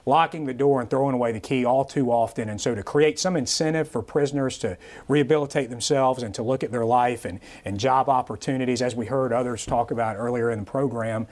locking 0.04 0.46
the 0.46 0.54
door 0.54 0.80
and 0.80 0.90
throwing 0.90 1.14
away 1.14 1.32
the 1.32 1.40
key 1.40 1.64
all 1.64 1.84
too 1.84 2.10
often. 2.10 2.48
And 2.48 2.60
so, 2.60 2.74
to 2.74 2.82
create 2.82 3.18
some 3.18 3.36
incentive 3.36 3.88
for 3.88 4.02
prisoners 4.02 4.58
to 4.58 4.76
rehabilitate 5.08 5.70
themselves 5.70 6.22
and 6.22 6.34
to 6.34 6.42
look 6.42 6.62
at 6.64 6.70
their 6.70 6.84
life 6.84 7.24
and, 7.24 7.40
and 7.64 7.78
job 7.78 8.08
opportunities, 8.08 8.82
as 8.82 8.94
we 8.94 9.06
heard 9.06 9.32
others 9.32 9.64
talk 9.64 9.90
about 9.90 10.16
earlier 10.16 10.50
in 10.50 10.60
the 10.60 10.64
program, 10.64 11.26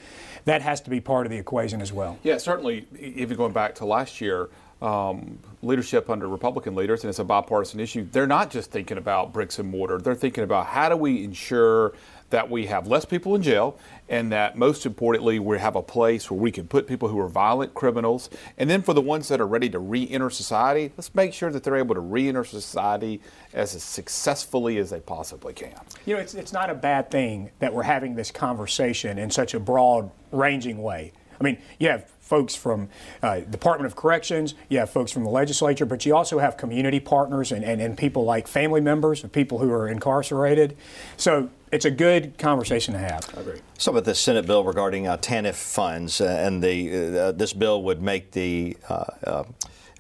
that 0.45 0.63
has 0.63 0.81
to 0.83 0.91
be 0.91 1.01
part 1.01 1.27
of 1.27 1.31
the 1.31 1.39
equation 1.39 1.81
as 1.81 1.93
well. 1.93 2.19
Yeah, 2.23 2.39
certainly. 2.39 2.87
Even 2.99 3.37
going 3.37 3.53
back 3.53 3.75
to 3.77 3.85
last 3.85 4.21
year, 4.21 4.51
um, 4.83 5.39
leadership 5.63 6.09
under 6.09 6.29
Republican 6.29 6.75
leaders, 6.75 7.03
and 7.03 7.11
it's 7.11 7.19
a 7.19 7.25
bipartisan 7.25 7.81
issue, 7.81 8.07
they're 8.11 8.27
not 8.27 8.51
just 8.51 8.71
thinking 8.71 8.99
about 8.99 9.33
bricks 9.33 9.59
and 9.59 9.69
mortar. 9.69 9.99
They're 9.99 10.15
thinking 10.15 10.45
about 10.45 10.67
how 10.67 10.89
do 10.89 10.97
we 10.97 11.25
ensure 11.25 11.93
that 12.31 12.51
we 12.51 12.67
have 12.67 12.87
less 12.87 13.05
people 13.05 13.35
in 13.35 13.43
jail 13.43 13.79
and 14.09 14.33
that 14.33 14.57
most 14.57 14.87
importantly, 14.87 15.39
we 15.39 15.59
have 15.59 15.77
a 15.77 15.83
place 15.83 16.31
where 16.31 16.41
we 16.41 16.51
can 16.51 16.67
put 16.67 16.87
people 16.87 17.09
who 17.09 17.19
are 17.21 17.29
violent 17.29 17.75
criminals. 17.75 18.31
And 18.59 18.69
then 18.69 18.83
for 18.83 18.93
the 18.93 19.01
ones 19.01 19.29
that 19.29 19.41
are 19.41 19.47
ready 19.47 19.69
to 19.71 19.79
re 19.79 20.09
enter 20.11 20.31
society, 20.31 20.93
let's 20.97 21.15
make 21.15 21.33
sure 21.33 21.51
that 21.51 21.63
they're 21.63 21.77
able 21.77 21.95
to 21.95 22.01
re 22.01 22.29
enter 22.29 22.45
society 22.45 23.21
as 23.53 23.71
successfully 23.83 24.79
as 24.79 24.91
they 24.91 25.01
possibly 25.01 25.53
can. 25.53 25.75
You 26.07 26.15
know, 26.15 26.21
it's, 26.21 26.35
it's 26.35 26.53
not 26.53 26.71
a 26.71 26.75
bad 26.75 27.11
thing 27.11 27.51
that 27.61 27.73
we're 27.73 27.83
having 27.85 28.15
this 28.15 28.31
conversation 28.31 29.19
in 29.19 29.31
such 29.31 29.55
a 29.55 29.61
broad 29.61 30.11
ranging 30.33 30.83
way. 30.83 31.13
I 31.41 31.45
mean, 31.45 31.59
you 31.79 31.89
have 31.89 32.09
folks 32.21 32.55
from 32.55 32.89
uh, 33.23 33.41
Department 33.41 33.87
of 33.87 33.97
Corrections, 33.97 34.55
you 34.69 34.79
have 34.79 34.91
folks 34.91 35.11
from 35.11 35.25
the 35.25 35.31
legislature, 35.31 35.87
but 35.87 36.05
you 36.05 36.15
also 36.15 36.39
have 36.39 36.57
community 36.57 37.01
partners 37.01 37.51
and, 37.51 37.65
and, 37.65 37.81
and 37.81 37.97
people 37.97 38.25
like 38.25 38.47
family 38.47 38.81
members 38.81 39.25
of 39.25 39.33
people 39.33 39.59
who 39.59 39.73
are 39.73 39.89
incarcerated. 39.89 40.77
So 41.17 41.51
it's 41.73 41.85
a 41.85 41.91
good 41.91 42.37
conversation 42.39 42.95
to 42.95 43.01
have. 43.01 43.29
I 43.37 43.41
agree. 43.41 43.61
Some 43.79 43.97
of 43.97 44.05
the 44.05 44.15
Senate 44.15 44.47
bill 44.47 44.65
regarding 44.65 45.07
uh, 45.07 45.17
TANF 45.17 45.55
funds, 45.55 46.21
uh, 46.21 46.27
and 46.27 46.63
the 46.63 47.19
uh, 47.19 47.33
this 47.33 47.53
bill 47.53 47.83
would 47.85 48.03
make 48.03 48.33
the 48.33 48.77
uh, 48.89 49.05
uh, 49.25 49.45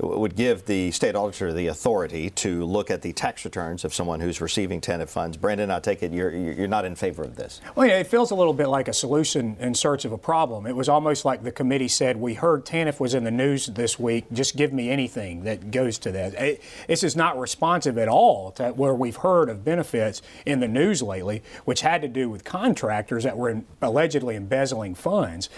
would 0.02 0.34
give 0.34 0.64
the 0.66 0.90
state 0.90 1.14
auditor 1.14 1.52
the 1.52 1.66
authority 1.66 2.30
to 2.30 2.64
look 2.64 2.90
at 2.90 3.02
the 3.02 3.12
tax 3.12 3.44
returns 3.44 3.84
of 3.84 3.92
someone 3.92 4.20
who's 4.20 4.40
receiving 4.40 4.80
TANF 4.80 5.08
funds. 5.08 5.36
Brandon, 5.36 5.70
I 5.70 5.80
take 5.80 6.02
it 6.02 6.12
you're, 6.12 6.30
you're 6.30 6.68
not 6.68 6.84
in 6.84 6.94
favor 6.94 7.22
of 7.22 7.36
this. 7.36 7.60
Well, 7.74 7.86
yeah, 7.86 7.98
it 7.98 8.06
feels 8.06 8.30
a 8.30 8.34
little 8.34 8.52
bit 8.52 8.68
like 8.68 8.88
a 8.88 8.92
solution 8.92 9.56
in 9.60 9.74
search 9.74 10.04
of 10.04 10.12
a 10.12 10.18
problem. 10.18 10.66
It 10.66 10.74
was 10.74 10.88
almost 10.88 11.24
like 11.24 11.42
the 11.42 11.52
committee 11.52 11.88
said, 11.88 12.16
We 12.16 12.34
heard 12.34 12.64
TANF 12.64 13.00
was 13.00 13.14
in 13.14 13.24
the 13.24 13.30
news 13.30 13.66
this 13.66 13.98
week. 13.98 14.24
Just 14.32 14.56
give 14.56 14.72
me 14.72 14.90
anything 14.90 15.44
that 15.44 15.70
goes 15.70 15.98
to 15.98 16.12
that. 16.12 16.34
It, 16.34 16.62
this 16.86 17.02
is 17.02 17.16
not 17.16 17.38
responsive 17.38 17.98
at 17.98 18.08
all 18.08 18.52
to 18.52 18.70
where 18.70 18.94
we've 18.94 19.16
heard 19.16 19.48
of 19.48 19.64
benefits 19.64 20.22
in 20.46 20.60
the 20.60 20.68
news 20.68 21.02
lately, 21.02 21.42
which 21.64 21.82
had 21.82 22.02
to 22.02 22.08
do 22.08 22.28
with 22.30 22.44
contractors 22.44 23.24
that 23.24 23.36
were 23.36 23.62
allegedly 23.82 24.36
embezzling 24.36 24.94
funds. 24.94 25.50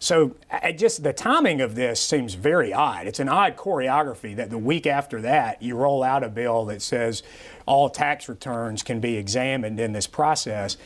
So 0.00 0.36
just 0.76 1.02
the 1.02 1.12
timing 1.12 1.60
of 1.60 1.74
this 1.74 2.00
seems 2.00 2.34
very 2.34 2.72
odd. 2.72 3.06
It's 3.06 3.18
an 3.18 3.28
odd 3.28 3.56
choreography 3.56 4.36
that 4.36 4.50
the 4.50 4.58
week 4.58 4.86
after 4.86 5.20
that 5.22 5.60
you 5.62 5.76
roll 5.76 6.02
out 6.02 6.22
a 6.22 6.28
bill 6.28 6.66
that 6.66 6.82
says 6.82 7.22
all 7.66 7.90
tax 7.90 8.28
returns 8.28 8.82
can 8.82 9.00
be 9.00 9.16
examined 9.16 9.80
in 9.80 9.92
this 9.92 10.06
process. 10.06 10.76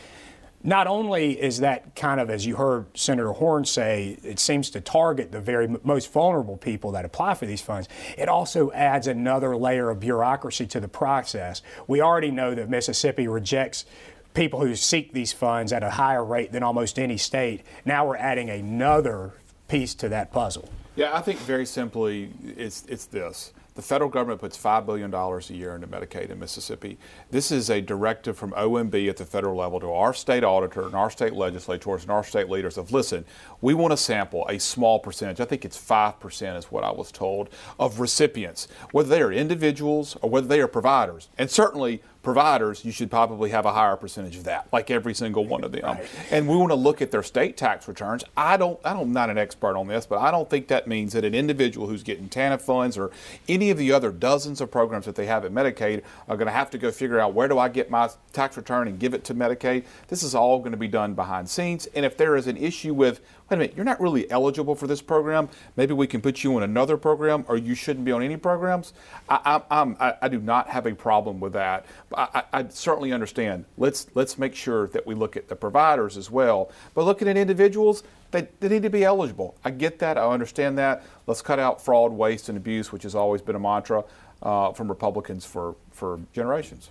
Not 0.64 0.86
only 0.86 1.40
is 1.40 1.58
that 1.58 1.96
kind 1.96 2.20
of, 2.20 2.30
as 2.30 2.46
you 2.46 2.54
heard 2.54 2.86
Senator 2.96 3.32
Horhn 3.32 3.66
say, 3.66 4.16
it 4.22 4.38
seems 4.38 4.70
to 4.70 4.80
target 4.80 5.32
the 5.32 5.40
very 5.40 5.66
most 5.82 6.12
vulnerable 6.12 6.56
people 6.56 6.92
that 6.92 7.04
apply 7.04 7.34
for 7.34 7.46
these 7.46 7.60
funds, 7.60 7.88
it 8.16 8.28
also 8.28 8.70
adds 8.70 9.08
another 9.08 9.56
layer 9.56 9.90
of 9.90 9.98
bureaucracy 9.98 10.66
to 10.68 10.78
the 10.78 10.86
process. 10.86 11.62
We 11.88 12.00
already 12.00 12.30
know 12.30 12.54
that 12.54 12.70
Mississippi 12.70 13.26
rejects 13.26 13.86
people 14.34 14.60
who 14.60 14.74
seek 14.74 15.12
these 15.12 15.32
funds 15.32 15.72
at 15.72 15.82
a 15.82 15.90
higher 15.90 16.24
rate 16.24 16.52
than 16.52 16.62
almost 16.62 16.98
any 16.98 17.16
state. 17.16 17.62
Now 17.84 18.06
we're 18.06 18.16
adding 18.16 18.50
another 18.50 19.32
piece 19.68 19.94
to 19.96 20.08
that 20.10 20.32
puzzle. 20.32 20.68
Yeah, 20.96 21.16
I 21.16 21.22
think 21.22 21.38
very 21.40 21.66
simply 21.66 22.30
it's, 22.56 22.84
it's 22.86 23.06
this. 23.06 23.52
The 23.74 23.80
federal 23.80 24.10
government 24.10 24.38
puts 24.38 24.58
$5 24.62 24.84
billion 24.84 25.14
a 25.14 25.40
year 25.54 25.74
into 25.74 25.86
Medicaid 25.86 26.28
in 26.28 26.38
Mississippi. 26.38 26.98
This 27.30 27.50
is 27.50 27.70
a 27.70 27.80
directive 27.80 28.36
from 28.36 28.50
OMB 28.52 29.08
at 29.08 29.16
the 29.16 29.24
federal 29.24 29.56
level 29.56 29.80
to 29.80 29.90
our 29.90 30.12
state 30.12 30.44
auditor 30.44 30.82
and 30.82 30.94
our 30.94 31.08
state 31.08 31.32
legislators 31.32 32.02
and 32.02 32.10
our 32.10 32.22
state 32.22 32.50
leaders 32.50 32.76
of 32.76 32.92
listen, 32.92 33.24
we 33.62 33.72
want 33.72 33.92
to 33.92 33.96
sample 33.96 34.46
a 34.48 34.60
small 34.60 34.98
percentage, 34.98 35.40
I 35.40 35.46
think 35.46 35.64
it's 35.64 35.78
5% 35.78 36.58
is 36.58 36.66
what 36.66 36.84
I 36.84 36.90
was 36.90 37.10
told, 37.10 37.48
of 37.80 37.98
recipients, 37.98 38.68
whether 38.90 39.08
they 39.08 39.22
are 39.22 39.32
individuals 39.32 40.18
or 40.20 40.28
whether 40.28 40.46
they 40.46 40.60
are 40.60 40.68
providers. 40.68 41.30
And 41.38 41.50
certainly 41.50 42.02
providers, 42.22 42.84
you 42.84 42.92
should 42.92 43.10
probably 43.10 43.50
have 43.50 43.66
a 43.66 43.72
higher 43.72 43.96
percentage 43.96 44.36
of 44.36 44.44
that, 44.44 44.68
like 44.72 44.90
every 44.90 45.14
single 45.14 45.44
one 45.44 45.64
of 45.64 45.72
them. 45.72 45.82
Right. 45.82 46.08
And 46.30 46.48
we 46.48 46.56
want 46.56 46.70
to 46.70 46.76
look 46.76 47.02
at 47.02 47.10
their 47.10 47.22
state 47.22 47.56
tax 47.56 47.88
returns. 47.88 48.24
I 48.36 48.56
don't, 48.56 48.78
I 48.84 48.92
don't, 48.92 49.02
I'm 49.02 49.12
not 49.12 49.30
an 49.30 49.38
expert 49.38 49.76
on 49.76 49.88
this, 49.88 50.06
but 50.06 50.18
I 50.18 50.30
don't 50.30 50.48
think 50.48 50.68
that 50.68 50.86
means 50.86 51.12
that 51.14 51.24
an 51.24 51.34
individual 51.34 51.88
who's 51.88 52.02
getting 52.02 52.28
TANF 52.28 52.62
funds 52.62 52.96
or 52.96 53.10
any 53.48 53.70
of 53.70 53.78
the 53.78 53.90
other 53.92 54.12
dozens 54.12 54.60
of 54.60 54.70
programs 54.70 55.06
that 55.06 55.16
they 55.16 55.26
have 55.26 55.44
at 55.44 55.52
Medicaid 55.52 56.02
are 56.28 56.36
going 56.36 56.46
to 56.46 56.52
have 56.52 56.70
to 56.70 56.78
go 56.78 56.90
figure 56.92 57.18
out 57.18 57.34
where 57.34 57.48
do 57.48 57.58
I 57.58 57.68
get 57.68 57.90
my 57.90 58.08
tax 58.32 58.56
return 58.56 58.88
and 58.88 58.98
give 58.98 59.14
it 59.14 59.24
to 59.24 59.34
Medicaid. 59.34 59.84
This 60.08 60.22
is 60.22 60.34
all 60.34 60.58
going 60.60 60.72
to 60.72 60.78
be 60.78 60.88
done 60.88 61.14
behind 61.14 61.48
scenes. 61.48 61.86
And 61.94 62.04
if 62.04 62.16
there 62.16 62.36
is 62.36 62.46
an 62.46 62.56
issue 62.56 62.94
with 62.94 63.20
wait 63.52 63.56
a 63.56 63.68
minute, 63.68 63.76
you're 63.76 63.84
not 63.84 64.00
really 64.00 64.30
eligible 64.30 64.74
for 64.74 64.86
this 64.86 65.02
program. 65.02 65.48
Maybe 65.76 65.92
we 65.92 66.06
can 66.06 66.20
put 66.20 66.42
you 66.42 66.56
in 66.56 66.62
another 66.62 66.96
program, 66.96 67.44
or 67.48 67.56
you 67.58 67.74
shouldn't 67.74 68.04
be 68.04 68.12
on 68.12 68.22
any 68.22 68.36
programs. 68.36 68.94
I, 69.28 69.60
I, 69.70 70.14
I 70.22 70.28
do 70.28 70.40
not 70.40 70.68
have 70.68 70.86
a 70.86 70.94
problem 70.94 71.38
with 71.38 71.52
that. 71.52 71.84
I, 72.16 72.44
I, 72.52 72.68
certainly 72.68 73.12
understand. 73.12 73.66
Let's 73.76 74.06
let's 74.14 74.38
make 74.38 74.54
sure 74.54 74.88
that 74.88 75.06
we 75.06 75.14
look 75.14 75.36
at 75.36 75.48
the 75.48 75.56
providers 75.56 76.16
as 76.16 76.30
well. 76.30 76.70
But 76.94 77.04
looking 77.04 77.28
at 77.28 77.36
individuals, 77.36 78.04
they, 78.30 78.48
they 78.60 78.68
need 78.68 78.82
to 78.82 78.90
be 78.90 79.04
eligible. 79.04 79.54
I 79.64 79.70
get 79.70 79.98
that. 79.98 80.16
I 80.16 80.26
understand 80.26 80.78
that. 80.78 81.04
Let's 81.26 81.42
cut 81.42 81.58
out 81.58 81.82
fraud, 81.82 82.12
waste, 82.12 82.48
and 82.48 82.56
abuse, 82.56 82.90
which 82.90 83.02
has 83.02 83.14
always 83.14 83.42
been 83.42 83.56
a 83.56 83.60
mantra 83.60 84.04
uh, 84.42 84.72
from 84.72 84.88
Republicans 84.88 85.44
for, 85.44 85.76
for 85.90 86.20
generations. 86.32 86.90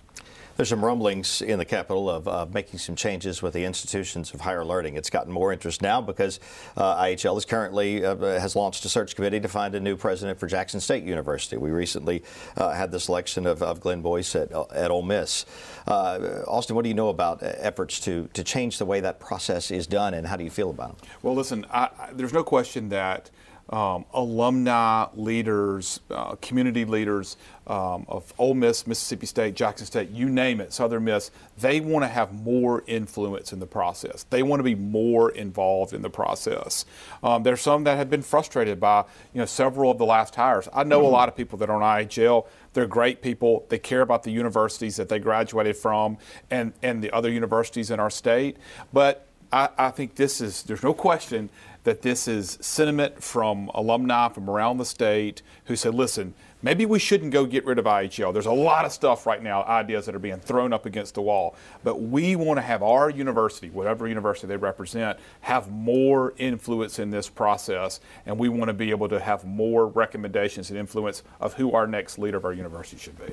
There's 0.56 0.68
some 0.68 0.84
rumblings 0.84 1.40
in 1.40 1.58
the 1.58 1.64
capital 1.64 2.10
of 2.10 2.28
uh, 2.28 2.46
making 2.52 2.78
some 2.78 2.94
changes 2.94 3.40
with 3.40 3.54
the 3.54 3.64
institutions 3.64 4.34
of 4.34 4.40
higher 4.42 4.64
learning. 4.64 4.96
It's 4.96 5.08
gotten 5.08 5.32
more 5.32 5.52
interest 5.52 5.80
now 5.80 6.00
because 6.00 6.40
uh, 6.76 7.02
IHL 7.02 7.38
is 7.38 7.44
currently 7.44 8.04
uh, 8.04 8.16
has 8.16 8.54
launched 8.54 8.84
a 8.84 8.88
search 8.88 9.16
committee 9.16 9.40
to 9.40 9.48
find 9.48 9.74
a 9.74 9.80
new 9.80 9.96
president 9.96 10.38
for 10.38 10.46
Jackson 10.46 10.80
State 10.80 11.04
University. 11.04 11.56
We 11.56 11.70
recently 11.70 12.22
uh, 12.56 12.72
had 12.72 12.90
the 12.90 13.00
selection 13.00 13.46
of, 13.46 13.62
of 13.62 13.80
Glenn 13.80 14.02
Boyce 14.02 14.36
at, 14.36 14.52
at 14.52 14.90
Ole 14.90 15.02
Miss. 15.02 15.46
Uh, 15.86 16.42
Austin, 16.46 16.76
what 16.76 16.82
do 16.82 16.88
you 16.88 16.94
know 16.94 17.08
about 17.08 17.42
efforts 17.42 17.98
to, 18.00 18.28
to 18.34 18.44
change 18.44 18.78
the 18.78 18.86
way 18.86 19.00
that 19.00 19.20
process 19.20 19.70
is 19.70 19.86
done, 19.86 20.12
and 20.14 20.26
how 20.26 20.36
do 20.36 20.44
you 20.44 20.50
feel 20.50 20.70
about 20.70 20.98
them? 20.98 21.08
Well, 21.22 21.34
listen, 21.34 21.64
I, 21.70 21.88
there's 22.12 22.32
no 22.32 22.44
question 22.44 22.90
that 22.90 23.30
um, 23.70 24.04
alumni 24.12 25.06
leaders, 25.14 26.00
uh, 26.10 26.34
community 26.36 26.84
leaders 26.84 27.36
um, 27.66 28.04
of 28.08 28.34
Ole 28.38 28.54
Miss, 28.54 28.86
Mississippi 28.86 29.26
State, 29.26 29.54
Jackson 29.54 29.86
State, 29.86 30.10
you 30.10 30.28
name 30.28 30.60
it, 30.60 30.72
Southern 30.72 31.04
Miss, 31.04 31.30
they 31.58 31.80
want 31.80 32.02
to 32.02 32.08
have 32.08 32.32
more 32.32 32.82
influence 32.86 33.52
in 33.52 33.60
the 33.60 33.66
process. 33.66 34.24
They 34.24 34.42
want 34.42 34.60
to 34.60 34.64
be 34.64 34.74
more 34.74 35.30
involved 35.30 35.92
in 35.92 36.02
the 36.02 36.10
process. 36.10 36.84
Um, 37.22 37.44
there's 37.44 37.60
some 37.60 37.84
that 37.84 37.96
have 37.96 38.10
been 38.10 38.22
frustrated 38.22 38.80
by, 38.80 39.04
you 39.32 39.38
know, 39.40 39.46
several 39.46 39.90
of 39.90 39.98
the 39.98 40.06
last 40.06 40.34
hires. 40.34 40.68
I 40.72 40.84
know 40.84 40.98
mm-hmm. 40.98 41.06
a 41.06 41.10
lot 41.10 41.28
of 41.28 41.36
people 41.36 41.58
that 41.58 41.70
are 41.70 41.80
on 41.80 42.04
IHL. 42.04 42.46
They're 42.74 42.86
great 42.86 43.22
people. 43.22 43.64
They 43.68 43.78
care 43.78 44.00
about 44.00 44.22
the 44.22 44.32
universities 44.32 44.96
that 44.96 45.08
they 45.08 45.18
graduated 45.18 45.76
from 45.76 46.18
and, 46.50 46.72
and 46.82 47.02
the 47.02 47.10
other 47.12 47.30
universities 47.30 47.90
in 47.90 48.00
our 48.00 48.10
state. 48.10 48.56
But 48.92 49.28
I, 49.52 49.68
I 49.78 49.90
think 49.90 50.16
this 50.16 50.40
is, 50.40 50.62
there's 50.64 50.82
no 50.82 50.94
question 50.94 51.50
that 51.84 52.02
this 52.02 52.28
is 52.28 52.58
sentiment 52.60 53.22
from 53.22 53.68
alumni 53.74 54.28
from 54.28 54.48
around 54.48 54.78
the 54.78 54.84
state 54.84 55.42
who 55.64 55.74
said, 55.74 55.94
listen, 55.94 56.34
maybe 56.62 56.86
we 56.86 56.98
shouldn't 56.98 57.32
go 57.32 57.44
get 57.44 57.64
rid 57.64 57.78
of 57.78 57.86
IHL. 57.86 58.32
There's 58.32 58.46
a 58.46 58.52
lot 58.52 58.84
of 58.84 58.92
stuff 58.92 59.26
right 59.26 59.42
now, 59.42 59.64
ideas 59.64 60.06
that 60.06 60.14
are 60.14 60.20
being 60.20 60.38
thrown 60.38 60.72
up 60.72 60.86
against 60.86 61.14
the 61.14 61.22
wall. 61.22 61.56
But 61.82 62.00
we 62.00 62.36
want 62.36 62.58
to 62.58 62.62
have 62.62 62.82
our 62.82 63.10
university, 63.10 63.68
whatever 63.70 64.06
university 64.06 64.46
they 64.46 64.56
represent, 64.56 65.18
have 65.40 65.70
more 65.70 66.34
influence 66.38 66.98
in 66.98 67.10
this 67.10 67.28
process. 67.28 68.00
And 68.26 68.38
we 68.38 68.48
want 68.48 68.68
to 68.68 68.74
be 68.74 68.90
able 68.90 69.08
to 69.08 69.18
have 69.18 69.44
more 69.44 69.86
recommendations 69.86 70.70
and 70.70 70.78
influence 70.78 71.22
of 71.40 71.54
who 71.54 71.72
our 71.72 71.86
next 71.86 72.18
leader 72.18 72.36
of 72.36 72.44
our 72.44 72.52
university 72.52 72.98
should 72.98 73.18
be. 73.18 73.32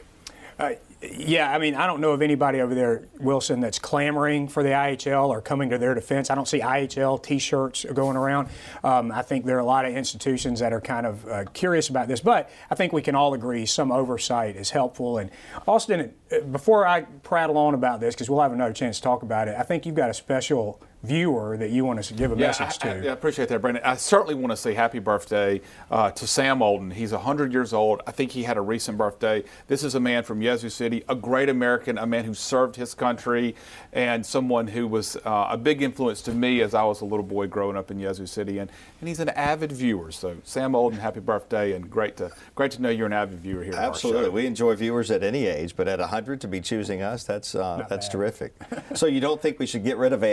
Uh, 0.59 0.71
yeah, 1.01 1.53
I 1.53 1.57
mean, 1.57 1.75
I 1.75 1.87
don't 1.87 2.01
know 2.01 2.11
of 2.11 2.21
anybody 2.21 2.59
over 2.59 2.75
there, 2.75 3.07
Wilson, 3.21 3.61
that's 3.61 3.79
clamoring 3.79 4.49
for 4.49 4.61
the 4.61 4.69
IHL 4.69 5.29
or 5.29 5.41
coming 5.41 5.69
to 5.69 5.77
their 5.77 5.95
defense. 5.95 6.29
I 6.29 6.35
don't 6.35 6.47
see 6.47 6.59
IHL 6.59 7.23
T-shirts 7.23 7.85
going 7.93 8.17
around. 8.17 8.49
Um, 8.83 9.09
I 9.09 9.21
think 9.21 9.45
there 9.45 9.55
are 9.55 9.61
a 9.61 9.65
lot 9.65 9.85
of 9.85 9.95
institutions 9.95 10.59
that 10.59 10.73
are 10.73 10.81
kind 10.81 11.05
of 11.05 11.25
uh, 11.29 11.45
curious 11.53 11.87
about 11.87 12.09
this, 12.09 12.19
but 12.19 12.49
I 12.69 12.75
think 12.75 12.91
we 12.91 13.01
can 13.01 13.15
all 13.15 13.33
agree 13.33 13.65
some 13.65 13.93
oversight 13.93 14.57
is 14.57 14.71
helpful. 14.71 15.19
And 15.19 15.31
Austin, 15.65 16.13
uh, 16.29 16.41
before 16.41 16.85
I 16.85 17.03
prattle 17.03 17.57
on 17.57 17.73
about 17.73 18.01
this, 18.01 18.13
because 18.13 18.29
we'll 18.29 18.41
have 18.41 18.51
another 18.51 18.73
chance 18.73 18.97
to 18.97 19.03
talk 19.03 19.23
about 19.23 19.47
it, 19.47 19.55
I 19.57 19.63
think 19.63 19.85
you've 19.85 19.95
got 19.95 20.09
a 20.09 20.13
special 20.13 20.81
viewer 21.03 21.55
that 21.55 21.69
you 21.69 21.85
want 21.85 22.03
to 22.03 22.13
give 22.13 22.31
a 22.31 22.35
yeah, 22.35 22.47
message 22.47 22.77
to. 22.79 22.89
I, 22.89 23.09
I, 23.09 23.13
appreciate 23.13 23.47
that, 23.49 23.61
Brandon. 23.61 23.81
I 23.85 23.95
certainly 23.95 24.35
want 24.35 24.51
to 24.51 24.57
say 24.57 24.73
happy 24.73 24.99
birthday 24.99 25.61
uh, 25.89 26.11
to 26.11 26.27
Sam 26.27 26.61
Olden. 26.61 26.91
He's 26.91 27.13
100 27.13 27.53
years 27.53 27.71
old. 27.71 28.01
I 28.05 28.11
think 28.11 28.31
he 28.31 28.43
had 28.43 28.57
a 28.57 28.61
recent 28.61 28.97
birthday. 28.97 29.43
This 29.67 29.83
is 29.83 29.95
a 29.95 29.99
man 29.99 30.23
from 30.23 30.41
Yazoo 30.41 30.69
City, 30.69 31.03
a 31.07 31.15
great 31.15 31.47
American, 31.47 31.97
a 31.97 32.05
man 32.05 32.25
who 32.25 32.33
served 32.33 32.75
his 32.75 32.93
country, 32.93 33.55
and 33.93 34.25
someone 34.25 34.67
who 34.67 34.87
was 34.87 35.15
uh, 35.17 35.47
a 35.49 35.57
big 35.57 35.81
influence 35.81 36.21
to 36.23 36.33
me 36.33 36.61
as 36.61 36.73
I 36.73 36.83
was 36.83 36.99
a 36.99 37.05
little 37.05 37.25
boy 37.25 37.47
growing 37.47 37.77
up 37.77 37.91
in 37.91 37.99
Yazoo 37.99 38.25
City. 38.25 38.57
And, 38.57 38.69
and 38.99 39.07
he's 39.07 39.21
an 39.21 39.29
avid 39.29 39.71
viewer. 39.71 40.11
So, 40.11 40.35
Sam 40.43 40.75
Olden, 40.75 40.99
happy 40.99 41.21
birthday, 41.21 41.73
and 41.73 41.89
great 41.89 42.17
to 42.17 42.31
great 42.55 42.71
to 42.71 42.81
know 42.81 42.89
you're 42.89 43.07
an 43.07 43.13
avid 43.13 43.39
viewer 43.39 43.63
here. 43.63 43.73
Absolutely, 43.73 44.29
we 44.29 44.45
enjoy 44.45 44.75
viewers 44.75 45.11
at 45.11 45.23
any 45.23 45.45
age, 45.45 45.77
but 45.77 45.87
at 45.87 45.99
100 45.99 46.41
to 46.41 46.47
be 46.47 46.59
choosing 46.59 47.01
us, 47.01 47.23
that's 47.23 47.55
uh, 47.55 47.85
that's 47.87 48.07
bad. 48.07 48.11
terrific. 48.11 48.53
so, 48.95 49.05
you 49.05 49.21
don't 49.21 49.41
think 49.41 49.59
we 49.59 49.65
should 49.65 49.85
get 49.85 49.97
rid 49.97 50.11
of 50.11 50.23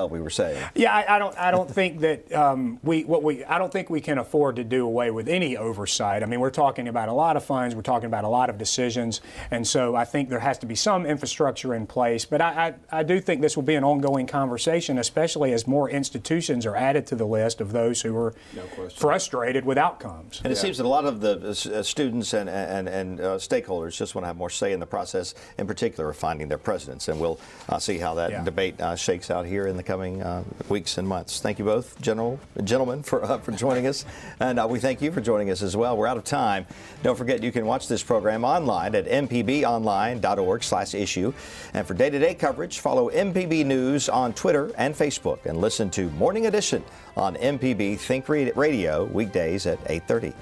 IHL? 0.00 0.10
We 0.10 0.20
were 0.20 0.30
saying. 0.30 0.62
Yeah, 0.74 0.94
I, 0.94 1.16
I 1.16 1.18
don't. 1.18 1.36
I 1.38 1.50
don't 1.50 1.70
think 1.70 2.00
that 2.00 2.32
um, 2.32 2.78
we 2.82 3.04
what 3.04 3.22
we. 3.22 3.44
I 3.44 3.58
don't 3.58 3.72
think 3.72 3.90
we 3.90 4.00
can 4.00 4.18
afford 4.18 4.56
to 4.56 4.64
do 4.64 4.86
away 4.86 5.10
with 5.10 5.28
any 5.28 5.56
oversight. 5.56 6.22
I 6.22 6.26
mean, 6.26 6.40
we're 6.40 6.50
talking 6.50 6.88
about 6.88 7.08
a 7.08 7.12
lot 7.12 7.36
of 7.36 7.44
funds. 7.44 7.74
We're 7.74 7.82
talking 7.82 8.06
about 8.06 8.24
a 8.24 8.28
lot 8.28 8.50
of 8.50 8.58
decisions, 8.58 9.20
and 9.50 9.66
so 9.66 9.94
I 9.94 10.04
think 10.04 10.28
there 10.28 10.40
has 10.40 10.58
to 10.58 10.66
be 10.66 10.74
some 10.74 11.06
infrastructure 11.06 11.74
in 11.74 11.86
place. 11.86 12.24
But 12.24 12.40
I, 12.40 12.74
I, 12.90 13.00
I 13.00 13.02
do 13.02 13.20
think 13.20 13.40
this 13.40 13.56
will 13.56 13.62
be 13.62 13.74
an 13.74 13.84
ongoing 13.84 14.26
conversation, 14.26 14.98
especially 14.98 15.52
as 15.52 15.66
more 15.66 15.90
institutions 15.90 16.66
are 16.66 16.76
added 16.76 17.06
to 17.08 17.16
the 17.16 17.26
list 17.26 17.60
of 17.60 17.72
those 17.72 18.02
who 18.02 18.16
are 18.16 18.34
no 18.54 18.88
frustrated 18.88 19.64
with 19.64 19.78
outcomes. 19.78 20.40
And 20.44 20.52
it 20.52 20.56
yeah. 20.56 20.62
seems 20.62 20.78
that 20.78 20.86
a 20.86 20.88
lot 20.88 21.04
of 21.04 21.20
the 21.20 21.78
uh, 21.78 21.82
students 21.82 22.32
and 22.32 22.48
and, 22.48 22.88
and 22.88 23.20
uh, 23.20 23.24
stakeholders 23.36 23.96
just 23.96 24.14
want 24.14 24.24
to 24.24 24.26
have 24.26 24.36
more 24.36 24.50
say 24.50 24.72
in 24.72 24.80
the 24.80 24.86
process, 24.86 25.34
in 25.58 25.66
particular 25.66 26.10
of 26.10 26.16
finding 26.16 26.48
their 26.48 26.58
presidents. 26.58 27.08
And 27.08 27.20
we'll 27.20 27.38
uh, 27.68 27.78
see 27.78 27.98
how 27.98 28.14
that 28.14 28.30
yeah. 28.30 28.44
debate 28.44 28.80
uh, 28.80 28.96
shakes 28.96 29.30
out 29.30 29.46
here 29.46 29.66
in 29.66 29.76
the 29.76 29.82
coming 29.90 30.22
uh, 30.22 30.44
weeks 30.68 30.98
and 30.98 31.08
months. 31.08 31.40
Thank 31.40 31.58
you 31.58 31.64
both, 31.64 32.00
general 32.00 32.38
gentlemen, 32.62 33.02
for 33.02 33.24
uh, 33.24 33.38
for 33.38 33.50
joining 33.50 33.88
us, 33.88 34.04
and 34.38 34.64
we 34.70 34.78
thank 34.78 35.02
you 35.02 35.10
for 35.10 35.20
joining 35.20 35.50
us 35.50 35.62
as 35.62 35.76
well. 35.76 35.96
We're 35.96 36.06
out 36.06 36.16
of 36.16 36.22
time. 36.22 36.64
Don't 37.02 37.18
forget 37.18 37.42
you 37.42 37.50
can 37.50 37.66
watch 37.66 37.88
this 37.88 38.00
program 38.00 38.44
online 38.44 38.94
at 38.94 39.06
mpbonline.org 39.06 40.62
slash 40.62 40.94
issue. 40.94 41.32
and 41.74 41.84
for 41.84 41.94
day-to-day 41.94 42.34
coverage, 42.34 42.78
follow 42.78 43.10
MPB 43.10 43.66
News 43.66 44.08
on 44.08 44.32
Twitter 44.32 44.70
and 44.78 44.94
Facebook, 44.94 45.44
and 45.46 45.60
listen 45.60 45.90
to 45.90 46.08
Morning 46.10 46.46
Edition 46.46 46.84
on 47.16 47.34
MPB 47.34 47.98
Think 47.98 48.28
Radio 48.28 49.06
weekdays 49.06 49.66
at 49.66 49.80
8:30. 49.90 50.32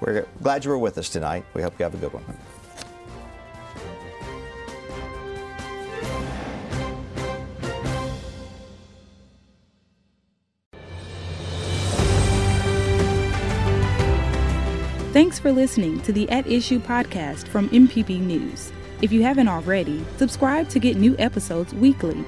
We're 0.00 0.26
glad 0.42 0.64
you 0.64 0.72
were 0.72 0.78
with 0.78 0.98
us 0.98 1.08
tonight. 1.08 1.44
We 1.54 1.62
hope 1.62 1.78
you 1.78 1.84
have 1.84 1.94
a 1.94 1.98
good 1.98 2.12
one. 2.12 2.24
Thanks 15.18 15.40
for 15.40 15.50
listening 15.50 16.00
to 16.02 16.12
the 16.12 16.30
At 16.30 16.46
Issue 16.46 16.78
podcast 16.78 17.48
from 17.48 17.68
MPB 17.70 18.20
News. 18.20 18.70
If 19.02 19.10
you 19.10 19.24
haven't 19.24 19.48
already, 19.48 20.06
subscribe 20.16 20.68
to 20.68 20.78
get 20.78 20.96
new 20.96 21.16
episodes 21.18 21.74
weekly. 21.74 22.24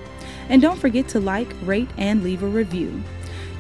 And 0.48 0.60
don't 0.60 0.76
forget 0.76 1.06
to 1.10 1.20
like, 1.20 1.54
rate, 1.62 1.88
and 1.98 2.24
leave 2.24 2.42
a 2.42 2.48
review. 2.48 3.00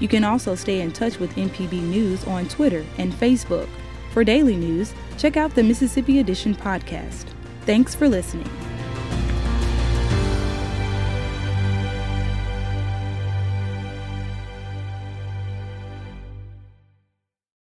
You 0.00 0.08
can 0.08 0.24
also 0.24 0.56
stay 0.56 0.80
in 0.80 0.90
touch 0.90 1.20
with 1.20 1.30
MPB 1.36 1.80
News 1.80 2.24
on 2.24 2.48
Twitter 2.48 2.84
and 2.98 3.12
Facebook. 3.12 3.68
For 4.10 4.24
daily 4.24 4.56
news, 4.56 4.92
check 5.16 5.36
out 5.36 5.54
the 5.54 5.62
Mississippi 5.62 6.18
Edition 6.18 6.52
podcast. 6.52 7.26
Thanks 7.66 7.94
for 7.94 8.08
listening. 8.08 8.50